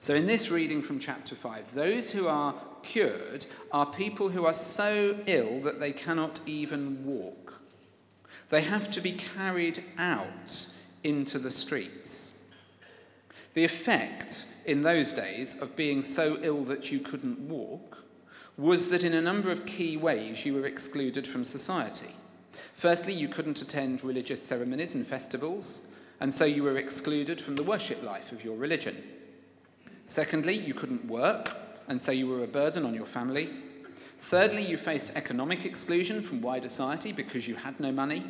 So, 0.01 0.17
in 0.17 0.27
this 0.27 0.51
reading 0.51 0.83
from 0.83 0.99
chapter 0.99 1.37
5, 1.37 1.73
those 1.73 2.11
who 2.11 2.27
are 2.27 2.53
cured 2.83 3.47
are 3.71 3.87
people 3.87 4.29
who 4.29 4.45
are 4.45 4.53
so 4.53 5.17
ill 5.27 5.61
that 5.61 5.79
they 5.79 5.93
cannot 5.93 6.41
even 6.47 7.07
walk. 7.07 7.50
They 8.51 8.63
have 8.63 8.91
to 8.91 9.01
be 9.01 9.13
carried 9.13 9.83
out 9.97 10.69
into 11.05 11.39
the 11.39 11.51
streets. 11.51 12.39
The 13.55 13.65
effect 13.65 14.47
in 14.67 14.83
those 14.83 15.13
days 15.13 15.59
of 15.61 15.75
being 15.77 16.03
so 16.03 16.39
ill 16.43 16.65
that 16.65 16.93
you 16.93 17.01
couldn't 17.01 17.39
walk 17.49 17.99
was 18.57 18.91
that 18.91 19.05
in 19.05 19.15
a 19.15 19.23
number 19.23 19.51
of 19.51 19.67
key 19.67 19.97
ways 19.97 20.45
you 20.45 20.55
were 20.55 20.67
excluded 20.67 21.27
from 21.27 21.45
society. 21.45 22.15
Firstly, 22.75 23.15
you 23.15 23.29
couldn't 23.29 23.63
attend 23.63 24.05
religious 24.05 24.43
ceremonies 24.43 24.95
and 24.95 25.07
festivals, 25.07 25.87
and 26.21 26.33
so 26.33 26.45
you 26.45 26.63
were 26.63 26.77
excluded 26.77 27.41
from 27.41 27.57
the 27.57 27.63
worship 27.63 28.03
life 28.03 28.33
of 28.33 28.45
your 28.45 28.57
religion. 28.57 28.97
Secondly, 30.07 30.55
you 30.55 30.75
couldn't 30.75 31.05
work, 31.07 31.53
and 31.89 31.99
so 32.01 32.13
you 32.13 32.27
were 32.27 32.45
a 32.45 32.49
burden 32.49 32.85
on 32.85 32.95
your 32.95 33.07
family. 33.07 33.51
Thirdly, 34.19 34.63
you 34.63 34.77
faced 34.77 35.17
economic 35.17 35.65
exclusion 35.65 36.21
from 36.21 36.43
wider 36.43 36.69
society 36.69 37.13
because 37.13 37.49
you 37.49 37.55
had 37.55 37.79
no 37.81 37.91
money. 37.91 38.25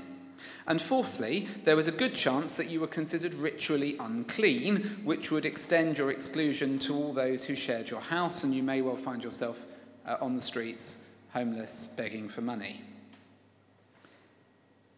And 0.66 0.80
fourthly, 0.80 1.48
there 1.64 1.76
was 1.76 1.88
a 1.88 1.92
good 1.92 2.14
chance 2.14 2.56
that 2.56 2.68
you 2.70 2.80
were 2.80 2.86
considered 2.86 3.34
ritually 3.34 3.96
unclean, 3.98 5.00
which 5.04 5.30
would 5.30 5.46
extend 5.46 5.98
your 5.98 6.10
exclusion 6.10 6.78
to 6.80 6.94
all 6.94 7.12
those 7.12 7.44
who 7.44 7.54
shared 7.54 7.90
your 7.90 8.00
house, 8.00 8.44
and 8.44 8.54
you 8.54 8.62
may 8.62 8.82
well 8.82 8.96
find 8.96 9.22
yourself 9.22 9.58
uh, 10.06 10.16
on 10.20 10.34
the 10.34 10.40
streets, 10.40 11.04
homeless, 11.32 11.88
begging 11.96 12.28
for 12.28 12.40
money. 12.40 12.82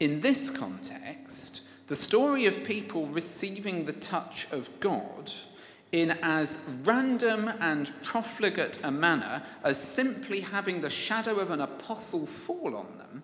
In 0.01 0.21
this 0.21 0.51
context, 0.51 1.63
the 1.89 1.97
story 1.97 2.47
of 2.47 2.65
people 2.65 3.07
receiving 3.07 3.85
the 3.85 3.93
touch 3.93 4.49
of 4.51 4.69
God 4.81 5.31
in 5.93 6.11
as 6.23 6.65
random 6.85 7.53
and 7.61 7.93
profligate 8.03 8.83
a 8.83 8.91
manner 8.91 9.43
as 9.63 9.81
simply 9.81 10.41
having 10.41 10.81
the 10.81 10.91
shadow 10.91 11.39
of 11.39 11.51
an 11.51 11.61
apostle 11.61 12.27
fall 12.27 12.75
on 12.75 12.99
them 12.99 13.23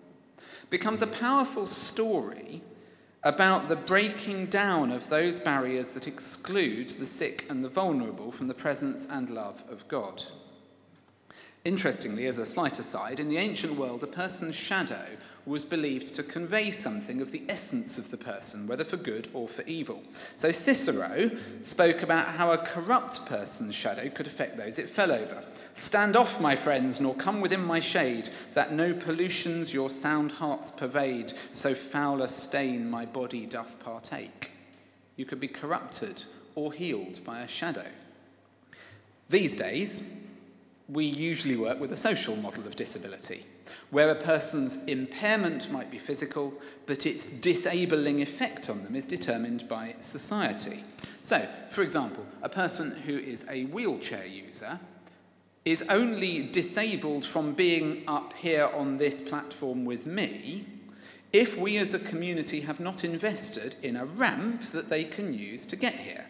becomes 0.69 1.01
a 1.01 1.07
powerful 1.07 1.65
story 1.65 2.61
about 3.23 3.67
the 3.67 3.75
breaking 3.75 4.45
down 4.45 4.91
of 4.91 5.09
those 5.09 5.39
barriers 5.39 5.89
that 5.89 6.07
exclude 6.07 6.89
the 6.91 7.05
sick 7.05 7.45
and 7.49 7.63
the 7.63 7.69
vulnerable 7.69 8.31
from 8.31 8.47
the 8.47 8.53
presence 8.53 9.07
and 9.09 9.29
love 9.29 9.61
of 9.69 9.85
God. 9.87 10.23
Interestingly, 11.69 12.25
as 12.25 12.39
a 12.39 12.47
slight 12.47 12.79
aside, 12.79 13.19
in 13.19 13.29
the 13.29 13.37
ancient 13.37 13.75
world, 13.75 14.01
a 14.01 14.07
person's 14.07 14.55
shadow 14.55 15.05
was 15.45 15.63
believed 15.63 16.15
to 16.15 16.23
convey 16.23 16.71
something 16.71 17.21
of 17.21 17.31
the 17.31 17.43
essence 17.47 17.99
of 17.99 18.09
the 18.09 18.17
person, 18.17 18.65
whether 18.65 18.83
for 18.83 18.97
good 18.97 19.27
or 19.35 19.47
for 19.47 19.61
evil. 19.67 20.01
So 20.35 20.51
Cicero 20.51 21.29
spoke 21.61 22.01
about 22.01 22.25
how 22.25 22.53
a 22.53 22.57
corrupt 22.57 23.23
person's 23.27 23.75
shadow 23.75 24.09
could 24.09 24.25
affect 24.25 24.57
those 24.57 24.79
it 24.79 24.89
fell 24.89 25.11
over. 25.11 25.43
Stand 25.75 26.15
off, 26.15 26.41
my 26.41 26.55
friends, 26.55 26.99
nor 26.99 27.13
come 27.13 27.39
within 27.39 27.63
my 27.63 27.79
shade, 27.79 28.29
that 28.55 28.73
no 28.73 28.91
pollutions 28.91 29.71
your 29.71 29.91
sound 29.91 30.31
hearts 30.31 30.71
pervade, 30.71 31.33
so 31.51 31.75
foul 31.75 32.23
a 32.23 32.27
stain 32.27 32.89
my 32.89 33.05
body 33.05 33.45
doth 33.45 33.79
partake. 33.79 34.49
You 35.17 35.25
could 35.25 35.39
be 35.39 35.47
corrupted 35.47 36.23
or 36.55 36.73
healed 36.73 37.23
by 37.23 37.41
a 37.41 37.47
shadow. 37.47 37.85
These 39.29 39.55
days, 39.55 40.09
we 40.91 41.05
usually 41.05 41.55
work 41.55 41.79
with 41.79 41.91
a 41.91 41.95
social 41.95 42.35
model 42.37 42.65
of 42.65 42.75
disability, 42.75 43.45
where 43.91 44.09
a 44.09 44.15
person's 44.15 44.83
impairment 44.85 45.71
might 45.71 45.91
be 45.91 45.97
physical, 45.97 46.53
but 46.85 47.05
its 47.05 47.25
disabling 47.25 48.21
effect 48.21 48.69
on 48.69 48.83
them 48.83 48.95
is 48.95 49.05
determined 49.05 49.67
by 49.67 49.95
society. 49.99 50.83
So, 51.21 51.47
for 51.69 51.83
example, 51.83 52.25
a 52.41 52.49
person 52.49 52.91
who 52.91 53.17
is 53.17 53.45
a 53.49 53.65
wheelchair 53.65 54.25
user 54.25 54.79
is 55.65 55.83
only 55.89 56.43
disabled 56.47 57.25
from 57.25 57.53
being 57.53 58.03
up 58.07 58.33
here 58.33 58.69
on 58.73 58.97
this 58.97 59.21
platform 59.21 59.85
with 59.85 60.05
me 60.05 60.65
if 61.31 61.59
we 61.59 61.77
as 61.77 61.93
a 61.93 61.99
community 61.99 62.61
have 62.61 62.79
not 62.79 63.03
invested 63.03 63.75
in 63.83 63.97
a 63.97 64.05
ramp 64.05 64.63
that 64.71 64.89
they 64.89 65.03
can 65.03 65.31
use 65.33 65.67
to 65.67 65.75
get 65.75 65.93
here. 65.93 66.25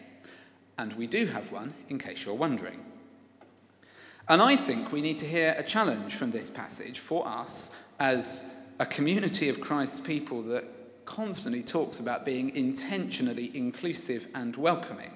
And 0.76 0.92
we 0.94 1.06
do 1.06 1.26
have 1.26 1.50
one, 1.50 1.72
in 1.88 1.98
case 1.98 2.26
you're 2.26 2.34
wondering. 2.34 2.84
And 4.30 4.40
I 4.40 4.54
think 4.54 4.92
we 4.92 5.00
need 5.00 5.18
to 5.18 5.26
hear 5.26 5.56
a 5.58 5.62
challenge 5.64 6.14
from 6.14 6.30
this 6.30 6.48
passage 6.48 7.00
for 7.00 7.26
us 7.26 7.76
as 7.98 8.54
a 8.78 8.86
community 8.86 9.48
of 9.48 9.60
Christ's 9.60 9.98
people 9.98 10.40
that 10.42 10.62
constantly 11.04 11.64
talks 11.64 11.98
about 11.98 12.24
being 12.24 12.54
intentionally 12.54 13.50
inclusive 13.54 14.28
and 14.36 14.54
welcoming. 14.54 15.10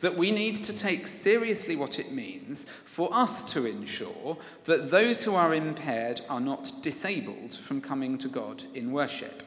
That 0.00 0.16
we 0.16 0.30
need 0.30 0.56
to 0.64 0.74
take 0.74 1.06
seriously 1.06 1.76
what 1.76 1.98
it 1.98 2.10
means 2.10 2.70
for 2.86 3.10
us 3.12 3.52
to 3.52 3.66
ensure 3.66 4.38
that 4.64 4.90
those 4.90 5.22
who 5.22 5.34
are 5.34 5.54
impaired 5.54 6.22
are 6.30 6.40
not 6.40 6.72
disabled 6.80 7.52
from 7.58 7.82
coming 7.82 8.16
to 8.16 8.28
God 8.28 8.64
in 8.72 8.92
worship. 8.92 9.42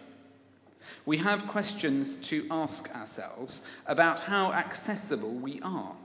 we 1.07 1.17
have 1.17 1.47
questions 1.47 2.17
to 2.17 2.45
ask 2.51 2.95
ourselves 2.95 3.67
about 3.87 4.19
how 4.19 4.53
accessible 4.53 5.33
we 5.33 5.59
are. 5.63 5.95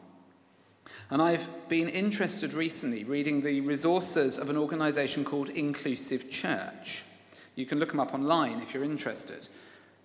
And 1.11 1.20
I've 1.20 1.48
been 1.68 1.88
interested 1.88 2.53
recently 2.53 3.05
reading 3.05 3.40
the 3.40 3.61
resources 3.62 4.38
of 4.38 4.48
an 4.48 4.57
organisation 4.57 5.24
called 5.24 5.48
Inclusive 5.48 6.31
Church. 6.31 7.05
You 7.57 7.66
can 7.66 7.79
look 7.79 7.90
them 7.90 8.00
up 8.00 8.14
online 8.14 8.61
if 8.61 8.72
you're 8.72 8.85
interested. 8.85 9.48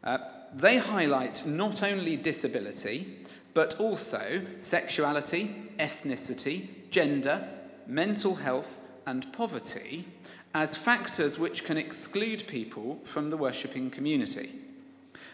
Uh, 0.03 0.17
they 0.53 0.77
highlight 0.77 1.45
not 1.45 1.83
only 1.83 2.15
disability, 2.15 3.17
but 3.53 3.79
also 3.79 4.41
sexuality, 4.59 5.69
ethnicity, 5.79 6.67
gender, 6.91 7.47
mental 7.87 8.35
health, 8.35 8.81
and 9.05 9.31
poverty 9.33 10.05
as 10.53 10.75
factors 10.75 11.37
which 11.37 11.65
can 11.65 11.77
exclude 11.77 12.47
people 12.47 12.99
from 13.03 13.29
the 13.29 13.37
worshipping 13.37 13.89
community. 13.89 14.51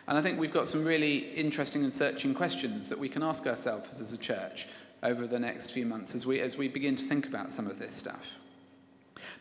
And 0.08 0.18
I 0.18 0.22
think 0.22 0.40
we've 0.40 0.54
got 0.54 0.68
some 0.68 0.84
really 0.84 1.30
interesting 1.36 1.84
and 1.84 1.94
searching 1.94 2.34
questions 2.34 2.88
that 2.90 3.00
we 3.00 3.08
can 3.08 3.24
ask 3.24 3.48
ourselves 3.48 4.02
as 4.02 4.14
a 4.14 4.18
church 4.18 4.68
over 5.04 5.28
the 5.28 5.40
next 5.40 5.72
few 5.72 5.86
months 5.86 6.16
as 6.16 6.26
we, 6.26 6.40
as 6.40 6.58
we 6.58 6.68
begin 6.68 6.96
to 6.96 7.06
think 7.06 7.28
about 7.28 7.52
some 7.52 7.68
of 7.68 7.80
this 7.80 7.92
stuff. 7.92 8.26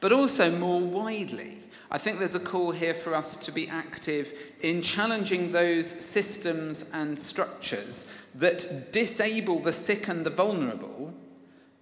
But 0.00 0.12
also 0.12 0.50
more 0.58 0.80
widely, 0.80 1.58
I 1.90 1.98
think 1.98 2.18
there's 2.18 2.34
a 2.34 2.40
call 2.40 2.70
here 2.70 2.94
for 2.94 3.14
us 3.14 3.36
to 3.38 3.52
be 3.52 3.68
active 3.68 4.32
in 4.62 4.80
challenging 4.80 5.52
those 5.52 5.86
systems 5.86 6.90
and 6.92 7.18
structures 7.18 8.10
that 8.36 8.92
disable 8.92 9.60
the 9.60 9.72
sick 9.72 10.08
and 10.08 10.24
the 10.24 10.30
vulnerable 10.30 11.12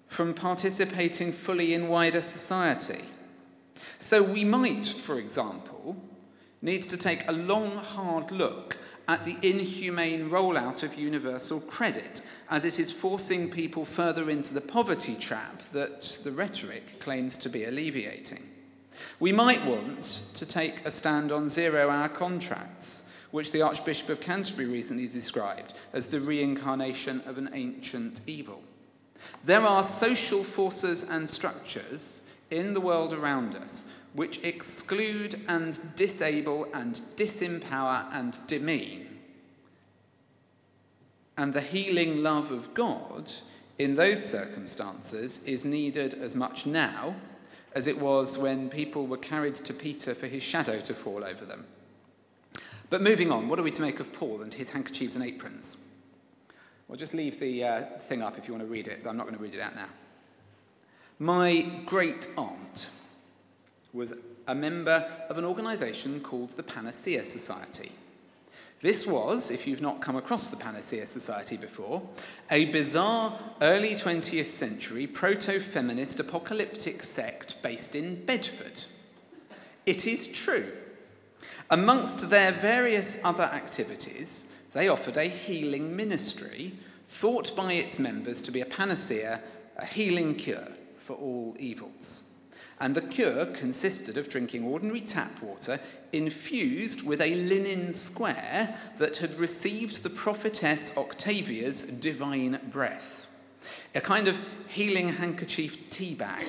from 0.07 0.33
participating 0.33 1.33
fully 1.33 1.75
in 1.75 1.88
wider 1.88 2.23
society. 2.23 3.05
So 3.99 4.23
we 4.23 4.45
might, 4.45 4.87
for 4.87 5.19
example, 5.19 5.97
need 6.62 6.83
to 6.85 6.97
take 6.97 7.29
a 7.29 7.33
long, 7.33 7.77
hard 7.77 8.31
look 8.33 8.79
at 9.07 9.25
the 9.25 9.37
inhumane 9.43 10.31
rollout 10.31 10.83
of 10.83 10.95
universal 10.95 11.61
credit 11.61 12.27
as 12.51 12.65
it 12.65 12.79
is 12.79 12.91
forcing 12.91 13.51
people 13.51 13.85
further 13.85 14.31
into 14.31 14.55
the 14.55 14.61
poverty 14.61 15.15
trap 15.15 15.63
that 15.73 16.01
the 16.25 16.33
rhetoric 16.33 16.99
claims 17.01 17.37
to 17.37 17.49
be 17.49 17.65
alleviating. 17.65 18.43
We 19.21 19.33
might 19.33 19.65
want 19.65 20.25
to 20.35 20.47
take 20.47 20.85
a 20.85 20.91
stand 20.91 21.31
on 21.31 21.49
zero 21.49 21.89
hour 21.89 22.09
contracts, 22.09 23.09
which 23.31 23.53
the 23.53 23.63
Archbishop 23.63 24.09
of 24.09 24.21
Canterbury 24.21 24.67
recently 24.67 25.07
described 25.07 25.75
as 25.93 26.09
the 26.09 26.21
reincarnation 26.21 27.23
of 27.27 27.37
an 27.37 27.51
ancient 27.53 28.23
evil. 28.27 28.63
There 29.45 29.63
are 29.63 29.85
social 29.85 30.43
forces 30.43 31.11
and 31.11 31.29
structures 31.29 32.23
in 32.51 32.73
the 32.73 32.81
world 32.81 33.13
around 33.13 33.57
us 33.57 33.91
which 34.15 34.43
exclude 34.43 35.41
and 35.49 35.79
disable 35.97 36.67
and 36.73 37.01
disempower 37.17 38.07
and 38.13 38.39
demean 38.47 39.08
and 41.38 41.55
the 41.55 41.61
healing 41.61 42.22
love 42.22 42.51
of 42.51 42.74
God 42.74 43.31
in 43.79 43.94
those 43.94 44.22
circumstances 44.22 45.42
is 45.44 45.64
needed 45.64 46.14
as 46.14 46.35
much 46.35 46.66
now 46.66 47.14
as 47.74 47.87
it 47.87 47.98
was 47.98 48.37
when 48.37 48.68
people 48.68 49.07
were 49.07 49.16
carried 49.16 49.55
to 49.55 49.72
Peter 49.72 50.16
for 50.16 50.27
his 50.27 50.42
shadow 50.42 50.81
to 50.81 50.92
fall 50.92 51.22
over 51.22 51.44
them. 51.44 51.64
But 52.90 53.03
moving 53.03 53.31
on, 53.31 53.48
what 53.48 53.61
are 53.61 53.62
we 53.62 53.70
to 53.70 53.83
make 53.83 54.01
of 54.01 54.12
Paul 54.12 54.42
and 54.42 54.53
his 54.53 54.70
handkerchiefs 54.70 55.14
and 55.14 55.24
aprons? 55.24 55.77
Well, 56.88 56.96
just 56.96 57.14
leave 57.14 57.38
the 57.38 57.64
uh, 57.64 57.83
thing 58.01 58.20
up 58.20 58.37
if 58.37 58.48
you 58.48 58.55
want 58.55 58.64
to 58.64 58.70
read 58.70 58.88
it, 58.88 59.05
but 59.05 59.11
I'm 59.11 59.16
not 59.16 59.27
going 59.27 59.37
to 59.37 59.42
read 59.42 59.55
it 59.55 59.61
out 59.61 59.77
now. 59.77 59.88
My 61.20 61.61
great 61.87 62.29
aunt 62.37 62.90
was 63.92 64.14
a 64.48 64.55
member 64.55 65.09
of 65.29 65.38
an 65.38 65.44
organisation 65.44 66.18
called 66.20 66.51
the 66.51 66.62
Panacea 66.64 67.22
Society. 67.22 67.92
This 68.81 69.09
was, 69.09 69.51
if 69.51 69.67
you've 69.67 69.83
not 69.83 70.01
come 70.01 70.14
across 70.14 70.51
the 70.51 70.57
Panacea 70.57 71.05
Society 71.05 71.57
before, 71.57 72.01
a 72.49 72.67
bizarre 72.67 73.37
early 73.61 73.97
20th 73.97 74.47
century 74.47 75.05
proto 75.07 75.59
feminist 75.59 76.21
apocalyptic 76.21 77.03
sect 77.03 77.61
based 77.61 77.97
in 77.97 78.25
Bedford. 78.25 78.85
It 79.85 80.07
is 80.07 80.29
true. 80.29 80.71
Amongst 81.71 82.31
their 82.31 82.53
various 82.53 83.21
other 83.25 83.43
activities, 83.43 84.53
they 84.73 84.87
offered 84.87 85.17
a 85.17 85.25
healing 85.25 85.97
ministry 85.97 86.73
thought 87.09 87.57
by 87.57 87.73
its 87.73 87.99
members 87.99 88.41
to 88.43 88.53
be 88.53 88.61
a 88.61 88.67
panacea, 88.67 89.41
a 89.77 89.85
healing 89.85 90.37
cure 90.37 90.69
for 91.05 91.14
all 91.14 91.57
evils 91.59 92.28
and 92.81 92.95
the 92.95 93.03
cure 93.03 93.47
consisted 93.47 94.17
of 94.17 94.29
drinking 94.29 94.64
ordinary 94.64 95.01
tap 95.01 95.43
water 95.43 95.81
infused 96.12 97.03
with 97.03 97.21
a 97.21 97.35
linen 97.35 97.93
square 97.93 98.75
that 98.99 99.17
had 99.17 99.35
received 99.35 100.03
the 100.03 100.11
prophetess 100.11 100.97
Octavia's 100.97 101.83
divine 101.83 102.61
breath, 102.71 103.27
a 103.95 104.01
kind 104.01 104.29
of 104.29 104.41
healing 104.69 105.09
handkerchief 105.09 105.91
tea 105.91 106.14
bag. 106.14 106.47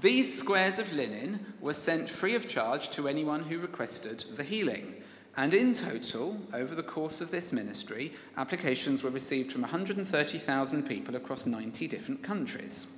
These 0.00 0.38
squares 0.38 0.78
of 0.78 0.92
linen 0.92 1.54
were 1.60 1.74
sent 1.74 2.08
free 2.08 2.36
of 2.36 2.48
charge 2.48 2.90
to 2.90 3.08
anyone 3.08 3.42
who 3.42 3.58
requested 3.58 4.24
the 4.36 4.44
healing. 4.44 4.94
And 5.36 5.52
in 5.52 5.72
total, 5.72 6.40
over 6.52 6.74
the 6.74 6.84
course 6.84 7.20
of 7.20 7.32
this 7.32 7.52
ministry, 7.52 8.12
applications 8.36 9.02
were 9.02 9.10
received 9.10 9.50
from 9.50 9.62
130,000 9.62 10.82
people 10.84 11.16
across 11.16 11.46
90 11.46 11.88
different 11.88 12.22
countries. 12.22 12.97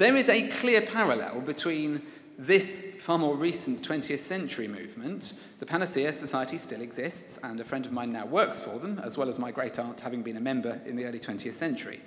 There 0.00 0.16
is 0.16 0.30
a 0.30 0.48
clear 0.48 0.80
parallel 0.80 1.42
between 1.42 2.00
this 2.38 2.94
far 3.00 3.18
more 3.18 3.36
recent 3.36 3.86
20th 3.86 4.20
century 4.20 4.66
movement. 4.66 5.38
The 5.58 5.66
Panacea 5.66 6.10
Society 6.14 6.56
still 6.56 6.80
exists, 6.80 7.38
and 7.42 7.60
a 7.60 7.66
friend 7.66 7.84
of 7.84 7.92
mine 7.92 8.10
now 8.10 8.24
works 8.24 8.62
for 8.62 8.78
them, 8.78 8.98
as 9.04 9.18
well 9.18 9.28
as 9.28 9.38
my 9.38 9.50
great 9.50 9.78
aunt 9.78 10.00
having 10.00 10.22
been 10.22 10.38
a 10.38 10.40
member 10.40 10.80
in 10.86 10.96
the 10.96 11.04
early 11.04 11.18
20th 11.18 11.52
century. 11.52 12.00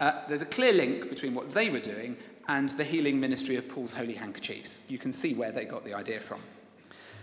Uh, 0.00 0.20
there's 0.28 0.42
a 0.42 0.46
clear 0.46 0.74
link 0.74 1.08
between 1.08 1.32
what 1.32 1.48
they 1.48 1.70
were 1.70 1.80
doing 1.80 2.14
and 2.48 2.68
the 2.68 2.84
healing 2.84 3.18
ministry 3.18 3.56
of 3.56 3.66
Paul's 3.70 3.94
holy 3.94 4.12
handkerchiefs. 4.12 4.80
You 4.88 4.98
can 4.98 5.10
see 5.10 5.32
where 5.32 5.50
they 5.50 5.64
got 5.64 5.82
the 5.82 5.94
idea 5.94 6.20
from. 6.20 6.40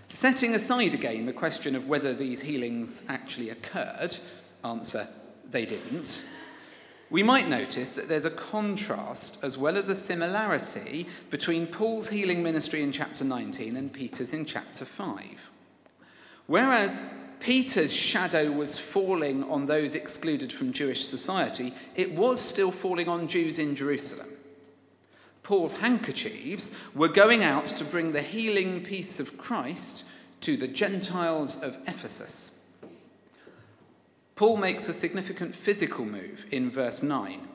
Setting 0.09 0.55
aside 0.55 0.95
again 0.95 1.27
the 1.27 1.31
question 1.31 1.75
of 1.75 1.89
whether 1.89 2.15
these 2.15 2.41
healings 2.41 3.05
actually 3.07 3.51
occurred, 3.51 4.17
answer, 4.63 5.07
they 5.51 5.67
didn't 5.67 6.27
we 7.09 7.23
might 7.23 7.47
notice 7.47 7.91
that 7.91 8.09
there's 8.09 8.25
a 8.25 8.31
contrast 8.31 9.43
as 9.43 9.57
well 9.57 9.77
as 9.77 9.87
a 9.87 9.95
similarity 9.95 11.07
between 11.29 11.67
Paul's 11.67 12.09
healing 12.09 12.43
ministry 12.43 12.83
in 12.83 12.91
chapter 12.91 13.23
19 13.23 13.77
and 13.77 13.93
Peter's 13.93 14.33
in 14.33 14.45
chapter 14.45 14.83
5. 14.83 15.23
Whereas 16.47 16.99
Peter's 17.39 17.93
shadow 17.93 18.51
was 18.51 18.77
falling 18.77 19.43
on 19.45 19.65
those 19.65 19.95
excluded 19.95 20.51
from 20.51 20.73
Jewish 20.73 21.05
society, 21.05 21.73
it 21.95 22.11
was 22.13 22.41
still 22.41 22.71
falling 22.71 23.07
on 23.07 23.27
Jews 23.27 23.59
in 23.59 23.75
Jerusalem. 23.75 24.29
Paul's 25.43 25.77
handkerchiefs 25.77 26.75
were 26.93 27.07
going 27.07 27.43
out 27.43 27.67
to 27.67 27.85
bring 27.85 28.11
the 28.11 28.21
healing 28.21 28.83
peace 28.83 29.21
of 29.21 29.37
Christ 29.37 30.03
to 30.41 30.57
the 30.57 30.67
Gentiles 30.67 31.61
of 31.61 31.77
Ephesus. 31.87 32.56
Paul 34.37 34.57
makes 34.57 34.87
a 34.87 34.93
significant 34.93 35.55
physical 35.55 36.05
move 36.05 36.45
in 36.51 36.69
verse 36.69 37.01
9. 37.01 37.47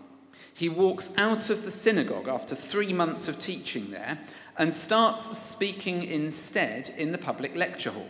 He 0.52 0.68
walks 0.68 1.12
out 1.16 1.48
of 1.48 1.64
the 1.64 1.70
synagogue 1.70 2.26
after 2.26 2.56
three 2.56 2.92
months 2.92 3.28
of 3.28 3.38
teaching 3.38 3.92
there 3.92 4.18
and 4.58 4.72
starts 4.72 5.38
speaking 5.38 6.02
instead 6.02 6.92
in 6.98 7.12
the 7.12 7.18
public 7.18 7.54
lecture 7.54 7.92
hall. 7.92 8.08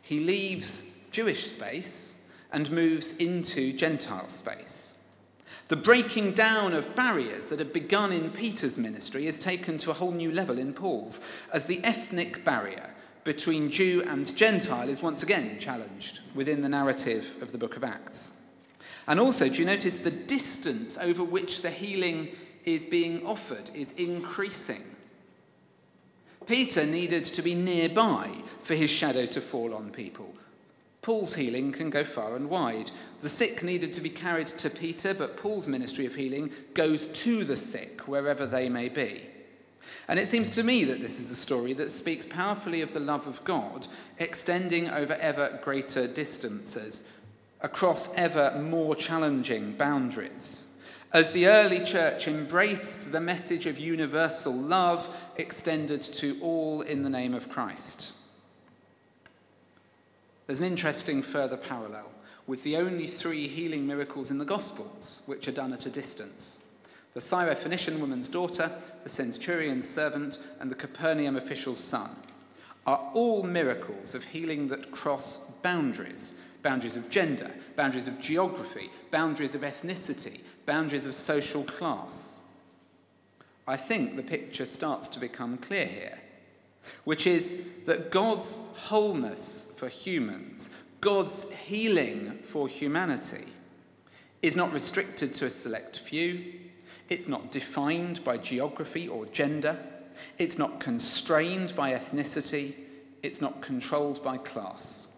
He 0.00 0.20
leaves 0.20 1.00
Jewish 1.10 1.50
space 1.50 2.14
and 2.52 2.70
moves 2.70 3.16
into 3.16 3.72
Gentile 3.72 4.28
space. 4.28 5.00
The 5.66 5.76
breaking 5.76 6.34
down 6.34 6.72
of 6.72 6.94
barriers 6.94 7.46
that 7.46 7.58
had 7.58 7.72
begun 7.72 8.12
in 8.12 8.30
Peter's 8.30 8.78
ministry 8.78 9.26
is 9.26 9.40
taken 9.40 9.76
to 9.78 9.90
a 9.90 9.94
whole 9.94 10.12
new 10.12 10.30
level 10.30 10.58
in 10.58 10.72
Paul's, 10.72 11.20
as 11.52 11.66
the 11.66 11.82
ethnic 11.82 12.44
barrier 12.44 12.93
between 13.24 13.70
Jew 13.70 14.02
and 14.06 14.36
Gentile 14.36 14.88
is 14.88 15.02
once 15.02 15.22
again 15.22 15.58
challenged 15.58 16.20
within 16.34 16.60
the 16.60 16.68
narrative 16.68 17.36
of 17.40 17.52
the 17.52 17.58
book 17.58 17.76
of 17.76 17.84
Acts. 17.84 18.42
And 19.06 19.18
also, 19.18 19.48
do 19.48 19.56
you 19.56 19.64
notice 19.64 19.98
the 19.98 20.10
distance 20.10 20.96
over 20.98 21.24
which 21.24 21.62
the 21.62 21.70
healing 21.70 22.28
is 22.64 22.84
being 22.84 23.26
offered 23.26 23.70
is 23.74 23.92
increasing? 23.92 24.82
Peter 26.46 26.84
needed 26.84 27.24
to 27.24 27.42
be 27.42 27.54
nearby 27.54 28.30
for 28.62 28.74
his 28.74 28.90
shadow 28.90 29.24
to 29.26 29.40
fall 29.40 29.74
on 29.74 29.90
people. 29.90 30.34
Paul's 31.00 31.34
healing 31.34 31.72
can 31.72 31.90
go 31.90 32.04
far 32.04 32.36
and 32.36 32.48
wide. 32.48 32.90
The 33.20 33.28
sick 33.28 33.62
needed 33.62 33.92
to 33.94 34.00
be 34.00 34.10
carried 34.10 34.46
to 34.48 34.70
Peter, 34.70 35.12
but 35.12 35.36
Paul's 35.36 35.68
ministry 35.68 36.06
of 36.06 36.14
healing 36.14 36.50
goes 36.72 37.06
to 37.06 37.44
the 37.44 37.56
sick 37.56 38.02
wherever 38.08 38.46
they 38.46 38.68
may 38.68 38.88
be. 38.88 39.22
And 40.08 40.18
it 40.18 40.26
seems 40.26 40.50
to 40.52 40.62
me 40.62 40.84
that 40.84 41.00
this 41.00 41.20
is 41.20 41.30
a 41.30 41.34
story 41.34 41.72
that 41.74 41.90
speaks 41.90 42.26
powerfully 42.26 42.82
of 42.82 42.92
the 42.92 43.00
love 43.00 43.26
of 43.26 43.42
God, 43.44 43.86
extending 44.18 44.88
over 44.88 45.14
ever 45.14 45.58
greater 45.62 46.06
distances, 46.06 47.08
across 47.62 48.14
ever 48.14 48.58
more 48.60 48.94
challenging 48.94 49.72
boundaries. 49.72 50.68
As 51.12 51.32
the 51.32 51.46
early 51.46 51.82
church 51.84 52.26
embraced 52.26 53.12
the 53.12 53.20
message 53.20 53.66
of 53.66 53.78
universal 53.78 54.52
love 54.52 55.16
extended 55.36 56.02
to 56.02 56.38
all 56.42 56.82
in 56.82 57.02
the 57.02 57.10
name 57.10 57.34
of 57.34 57.48
Christ. 57.48 58.14
There's 60.46 60.60
an 60.60 60.66
interesting 60.66 61.22
further 61.22 61.56
parallel 61.56 62.10
with 62.46 62.62
the 62.62 62.76
only 62.76 63.06
three 63.06 63.48
healing 63.48 63.86
miracles 63.86 64.30
in 64.30 64.38
the 64.38 64.44
Gospels, 64.44 65.22
which 65.26 65.48
are 65.48 65.52
done 65.52 65.72
at 65.72 65.86
a 65.86 65.90
distance 65.90 66.63
the 67.14 67.20
Syrophoenician 67.20 67.98
woman's 68.00 68.28
daughter, 68.28 68.70
the 69.02 69.08
centurion's 69.08 69.88
servant, 69.88 70.40
and 70.60 70.70
the 70.70 70.74
Capernaum 70.74 71.36
official's 71.36 71.80
son 71.80 72.10
are 72.86 73.10
all 73.14 73.42
miracles 73.42 74.14
of 74.14 74.24
healing 74.24 74.68
that 74.68 74.90
cross 74.90 75.50
boundaries 75.62 76.38
boundaries 76.64 76.96
of 76.96 77.08
gender, 77.10 77.50
boundaries 77.76 78.08
of 78.08 78.18
geography, 78.18 78.90
boundaries 79.12 79.54
of 79.54 79.60
ethnicity, 79.60 80.40
boundaries 80.66 81.06
of 81.06 81.14
social 81.14 81.62
class. 81.62 82.40
I 83.68 83.76
think 83.76 84.16
the 84.16 84.22
picture 84.22 84.64
starts 84.64 85.06
to 85.08 85.20
become 85.20 85.58
clear 85.58 85.86
here, 85.86 86.18
which 87.04 87.26
is 87.26 87.62
that 87.84 88.10
God's 88.10 88.58
wholeness 88.76 89.74
for 89.76 89.88
humans, 89.88 90.70
God's 91.00 91.50
healing 91.52 92.38
for 92.48 92.66
humanity, 92.66 93.44
is 94.42 94.56
not 94.56 94.72
restricted 94.72 95.34
to 95.34 95.46
a 95.46 95.50
select 95.50 95.98
few, 95.98 96.44
it's 97.08 97.28
not 97.28 97.50
defined 97.50 98.22
by 98.24 98.36
geography 98.36 99.08
or 99.08 99.26
gender, 99.26 99.78
it's 100.38 100.58
not 100.58 100.80
constrained 100.80 101.74
by 101.76 101.92
ethnicity, 101.92 102.74
it's 103.22 103.40
not 103.40 103.60
controlled 103.60 104.22
by 104.22 104.36
class. 104.36 105.08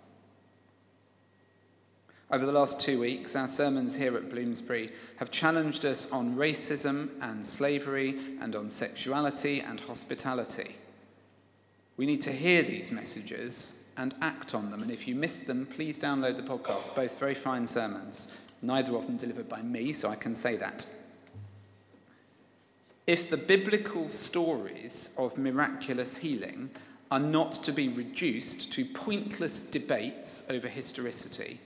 Over 2.30 2.44
the 2.44 2.52
last 2.52 2.80
two 2.80 2.98
weeks, 2.98 3.36
our 3.36 3.46
sermons 3.46 3.94
here 3.94 4.16
at 4.16 4.28
Bloomsbury 4.28 4.90
have 5.16 5.30
challenged 5.30 5.84
us 5.84 6.10
on 6.10 6.34
racism 6.34 7.10
and 7.20 7.44
slavery 7.44 8.18
and 8.40 8.56
on 8.56 8.68
sexuality 8.68 9.60
and 9.60 9.78
hospitality. 9.78 10.74
We 11.96 12.04
need 12.04 12.20
to 12.22 12.32
hear 12.32 12.62
these 12.62 12.90
messages 12.90 13.84
and 13.96 14.14
act 14.20 14.56
on 14.56 14.72
them. 14.72 14.82
And 14.82 14.90
if 14.90 15.06
you 15.06 15.14
missed 15.14 15.46
them, 15.46 15.66
please 15.66 15.98
download 15.98 16.36
the 16.36 16.42
podcast, 16.42 16.96
both 16.96 17.18
very 17.18 17.34
fine 17.34 17.66
sermons, 17.66 18.32
neither 18.60 18.96
of 18.96 19.06
them 19.06 19.16
delivered 19.16 19.48
by 19.48 19.62
me, 19.62 19.92
so 19.92 20.10
I 20.10 20.16
can 20.16 20.34
say 20.34 20.56
that. 20.56 20.84
If 23.06 23.30
the 23.30 23.36
biblical 23.36 24.08
stories 24.08 25.10
of 25.16 25.38
miraculous 25.38 26.16
healing 26.16 26.70
are 27.10 27.20
not 27.20 27.52
to 27.52 27.72
be 27.72 27.88
reduced 27.88 28.72
to 28.72 28.84
pointless 28.84 29.60
debates 29.60 30.44
over 30.50 30.66
historicity, 30.66 31.60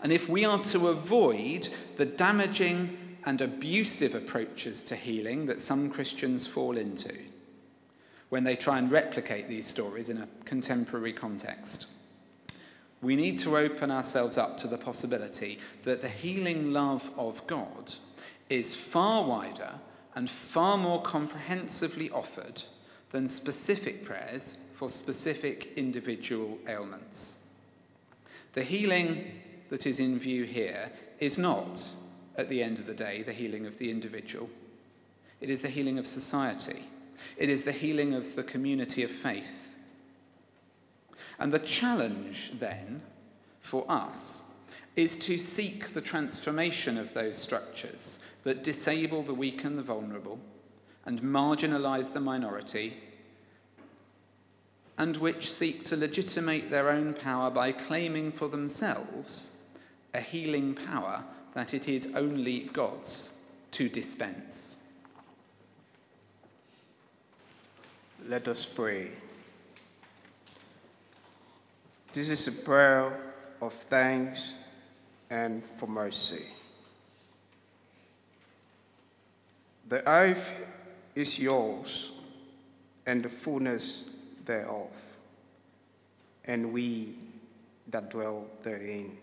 and 0.00 0.12
if 0.12 0.28
we 0.28 0.44
are 0.44 0.58
to 0.58 0.88
avoid 0.88 1.68
the 1.96 2.06
damaging 2.06 2.96
and 3.24 3.40
abusive 3.40 4.14
approaches 4.14 4.84
to 4.84 4.94
healing 4.94 5.46
that 5.46 5.60
some 5.60 5.90
Christians 5.90 6.46
fall 6.46 6.76
into 6.76 7.12
when 8.28 8.44
they 8.44 8.54
try 8.54 8.78
and 8.78 8.90
replicate 8.92 9.48
these 9.48 9.66
stories 9.66 10.08
in 10.08 10.18
a 10.18 10.28
contemporary 10.44 11.12
context, 11.12 11.88
we 13.02 13.16
need 13.16 13.38
to 13.38 13.56
open 13.56 13.90
ourselves 13.90 14.38
up 14.38 14.56
to 14.58 14.68
the 14.68 14.78
possibility 14.78 15.58
that 15.82 16.00
the 16.00 16.08
healing 16.08 16.72
love 16.72 17.10
of 17.16 17.44
God 17.48 17.92
is 18.48 18.74
far 18.74 19.24
wider 19.24 19.72
and 20.16 20.28
far 20.28 20.76
more 20.78 21.00
comprehensively 21.02 22.10
offered 22.10 22.62
than 23.12 23.28
specific 23.28 24.04
prayers 24.04 24.56
for 24.74 24.88
specific 24.88 25.72
individual 25.76 26.58
ailments. 26.66 27.44
The 28.54 28.64
healing 28.64 29.40
that 29.68 29.86
is 29.86 30.00
in 30.00 30.18
view 30.18 30.44
here 30.44 30.90
is 31.20 31.38
not, 31.38 31.92
at 32.36 32.48
the 32.48 32.62
end 32.62 32.78
of 32.78 32.86
the 32.86 32.94
day, 32.94 33.22
the 33.22 33.32
healing 33.32 33.66
of 33.66 33.78
the 33.78 33.90
individual. 33.90 34.48
It 35.40 35.50
is 35.50 35.60
the 35.60 35.68
healing 35.68 35.98
of 35.98 36.06
society. 36.06 36.84
It 37.36 37.50
is 37.50 37.64
the 37.64 37.72
healing 37.72 38.14
of 38.14 38.34
the 38.34 38.42
community 38.42 39.02
of 39.02 39.10
faith. 39.10 39.74
And 41.38 41.52
the 41.52 41.58
challenge, 41.58 42.52
then, 42.58 43.02
for 43.60 43.84
us 43.88 44.50
is 44.94 45.16
to 45.18 45.36
seek 45.36 45.92
the 45.92 46.00
transformation 46.00 46.96
of 46.96 47.12
those 47.12 47.36
structures 47.36 48.20
that 48.46 48.62
disable 48.62 49.22
the 49.22 49.34
weak 49.34 49.64
and 49.64 49.76
the 49.76 49.82
vulnerable 49.82 50.38
and 51.04 51.20
marginalize 51.20 52.12
the 52.12 52.20
minority 52.20 52.96
and 54.98 55.16
which 55.16 55.50
seek 55.50 55.84
to 55.84 55.96
legitimate 55.96 56.70
their 56.70 56.88
own 56.88 57.12
power 57.12 57.50
by 57.50 57.72
claiming 57.72 58.30
for 58.30 58.48
themselves 58.48 59.64
a 60.14 60.20
healing 60.20 60.74
power 60.74 61.24
that 61.54 61.74
it 61.74 61.88
is 61.88 62.14
only 62.14 62.60
God's 62.72 63.42
to 63.72 63.88
dispense. 63.88 64.76
Let 68.28 68.46
us 68.46 68.64
pray. 68.64 69.10
This 72.14 72.30
is 72.30 72.46
a 72.46 72.64
prayer 72.64 73.12
of 73.60 73.72
thanks 73.72 74.54
and 75.30 75.64
for 75.64 75.88
mercy. 75.88 76.44
The 79.88 80.06
earth 80.08 80.52
is 81.14 81.38
yours 81.38 82.12
and 83.06 83.22
the 83.22 83.28
fullness 83.28 84.10
thereof, 84.44 84.90
and 86.44 86.72
we 86.72 87.16
that 87.88 88.10
dwell 88.10 88.46
therein. 88.62 89.16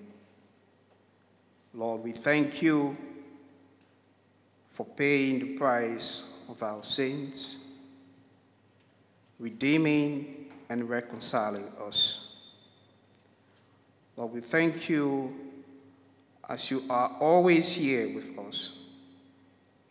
Lord, 1.73 2.04
we 2.04 2.12
thank 2.12 2.62
you 2.62 2.95
for 4.69 4.86
paying 4.86 5.39
the 5.39 5.58
price 5.58 6.23
of 6.49 6.63
our 6.63 6.84
sins, 6.84 7.58
redeeming 9.39 10.49
and 10.69 10.89
reconciling 10.89 11.67
us. 11.86 12.36
Lord, 14.15 14.32
we 14.32 14.41
thank 14.41 14.88
you 14.89 15.34
as 16.47 16.69
you 16.71 16.84
are 16.89 17.15
always 17.19 17.76
here 17.76 18.13
with 18.13 18.38
us, 18.38 18.78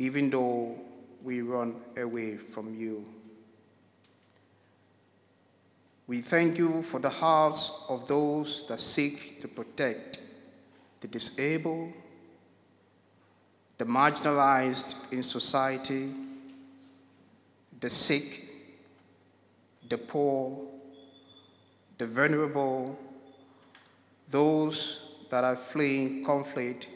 even 0.03 0.31
though 0.31 0.75
we 1.23 1.43
run 1.43 1.77
away 1.97 2.37
from 2.37 2.75
you. 2.75 3.07
We 6.09 6.21
thank 6.21 6.59
you 6.59 6.83
for 6.83 6.99
the 6.99 7.09
hearts 7.09 7.71
of 7.89 8.09
those 8.09 8.67
that 8.67 8.81
seek 8.81 9.41
to 9.43 9.47
protect 9.47 10.19
the 11.01 11.07
disabled, 11.07 11.93
the 13.79 13.85
marginalized 13.85 15.13
in 15.13 15.23
society, 15.23 16.13
the 17.79 17.89
sick, 17.89 18.49
the 19.89 19.99
poor, 19.99 20.67
the 21.99 22.09
vulnerable, 22.09 22.99
those 24.29 25.15
that 25.31 25.45
are 25.45 25.55
fleeing 25.55 26.25
conflict, 26.25 26.89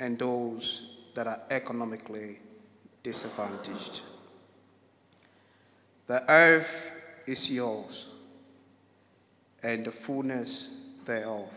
and 0.00 0.18
those 0.18 0.92
that 1.14 1.26
are 1.26 1.40
economically 1.50 2.38
disadvantaged. 3.02 4.00
The 6.06 6.30
earth 6.30 6.90
is 7.26 7.50
yours, 7.50 8.08
and 9.62 9.84
the 9.84 9.92
fullness 9.92 10.74
thereof 11.04 11.50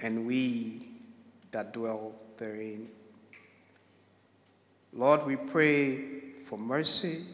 and 0.00 0.26
we 0.26 0.88
that 1.50 1.72
dwell 1.72 2.14
therein. 2.36 2.88
Lord, 4.92 5.26
we 5.26 5.36
pray 5.36 6.32
for 6.44 6.58
mercy 6.58 7.24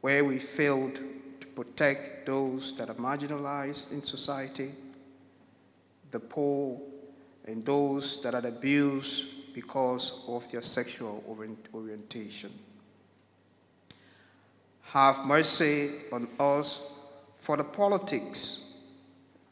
where 0.00 0.24
we 0.24 0.38
failed 0.38 0.96
to 0.96 1.46
protect 1.54 2.26
those 2.26 2.76
that 2.76 2.88
are 2.88 2.94
marginalized 2.94 3.92
in 3.92 4.02
society, 4.02 4.72
the 6.10 6.20
poor, 6.20 6.80
and 7.46 7.64
those 7.64 8.22
that 8.22 8.34
are 8.34 8.46
abused 8.46 9.54
because 9.54 10.24
of 10.28 10.50
their 10.50 10.62
sexual 10.62 11.22
orientation. 11.74 12.52
Have 14.82 15.24
mercy 15.26 15.90
on 16.12 16.28
us 16.38 16.82
for 17.38 17.56
the 17.56 17.64
politics 17.64 18.74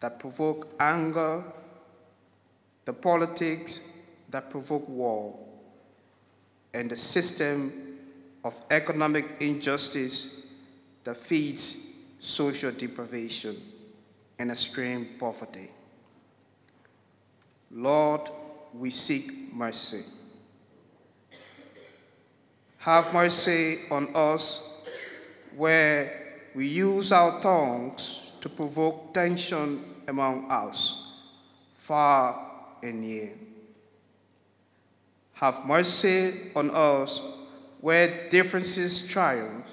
that 0.00 0.18
provoke 0.18 0.68
anger, 0.78 1.44
the 2.84 2.92
politics 2.92 3.88
that 4.30 4.50
provoke 4.50 4.88
war, 4.88 5.38
and 6.72 6.90
the 6.90 6.96
system 6.96 7.98
of 8.44 8.58
economic 8.70 9.26
injustice 9.40 10.42
that 11.04 11.16
feeds 11.16 11.94
social 12.20 12.70
deprivation 12.70 13.56
and 14.38 14.50
extreme 14.50 15.08
poverty. 15.18 15.70
Lord, 17.70 18.30
we 18.74 18.90
seek 18.90 19.54
mercy. 19.54 20.02
Have 22.78 23.12
mercy 23.12 23.80
on 23.90 24.08
us 24.14 24.66
where 25.56 26.38
we 26.54 26.66
use 26.66 27.12
our 27.12 27.40
tongues 27.40 28.32
to 28.40 28.48
provoke 28.48 29.14
tension 29.14 29.84
among 30.08 30.50
us, 30.50 31.06
far 31.76 32.50
and 32.82 33.00
near. 33.02 33.30
Have 35.34 35.66
mercy 35.66 36.50
on 36.56 36.70
us 36.70 37.22
where 37.80 38.28
differences 38.30 39.06
triumph 39.06 39.66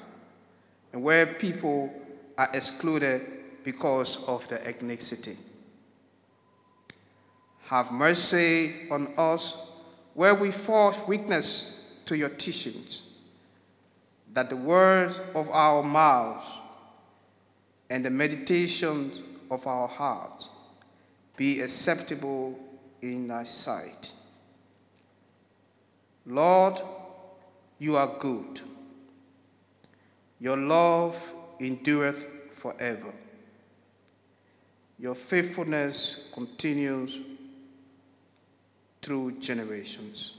and 0.93 1.01
where 1.03 1.25
people 1.25 1.93
are 2.37 2.49
excluded 2.53 3.21
because 3.63 4.27
of 4.27 4.47
their 4.47 4.59
ethnicity. 4.59 5.35
Have 7.67 7.91
mercy 7.91 8.73
on 8.89 9.13
us 9.17 9.57
where 10.13 10.33
we 10.33 10.51
fall 10.51 10.95
weakness 11.05 11.83
to 12.05 12.15
your 12.15 12.29
teachings, 12.29 13.03
that 14.33 14.49
the 14.49 14.55
words 14.55 15.19
of 15.35 15.49
our 15.49 15.83
mouths 15.83 16.47
and 17.89 18.05
the 18.05 18.09
meditations 18.09 19.21
of 19.51 19.67
our 19.67 19.89
hearts 19.89 20.47
be 21.35 21.59
acceptable 21.59 22.57
in 23.01 23.27
thy 23.27 23.43
sight. 23.43 24.13
Lord, 26.25 26.79
you 27.79 27.97
are 27.97 28.15
good. 28.17 28.61
Your 30.39 30.55
love 30.55 31.21
endureth 31.59 32.25
forever. 32.53 33.13
Your 34.97 35.15
faithfulness 35.15 36.29
continues 36.33 37.19
through 39.01 39.39
generations. 39.39 40.33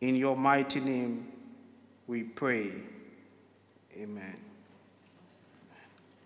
In 0.00 0.16
your 0.16 0.36
mighty 0.36 0.80
name 0.80 1.28
we 2.06 2.24
pray. 2.24 2.70
Amen. 3.96 4.47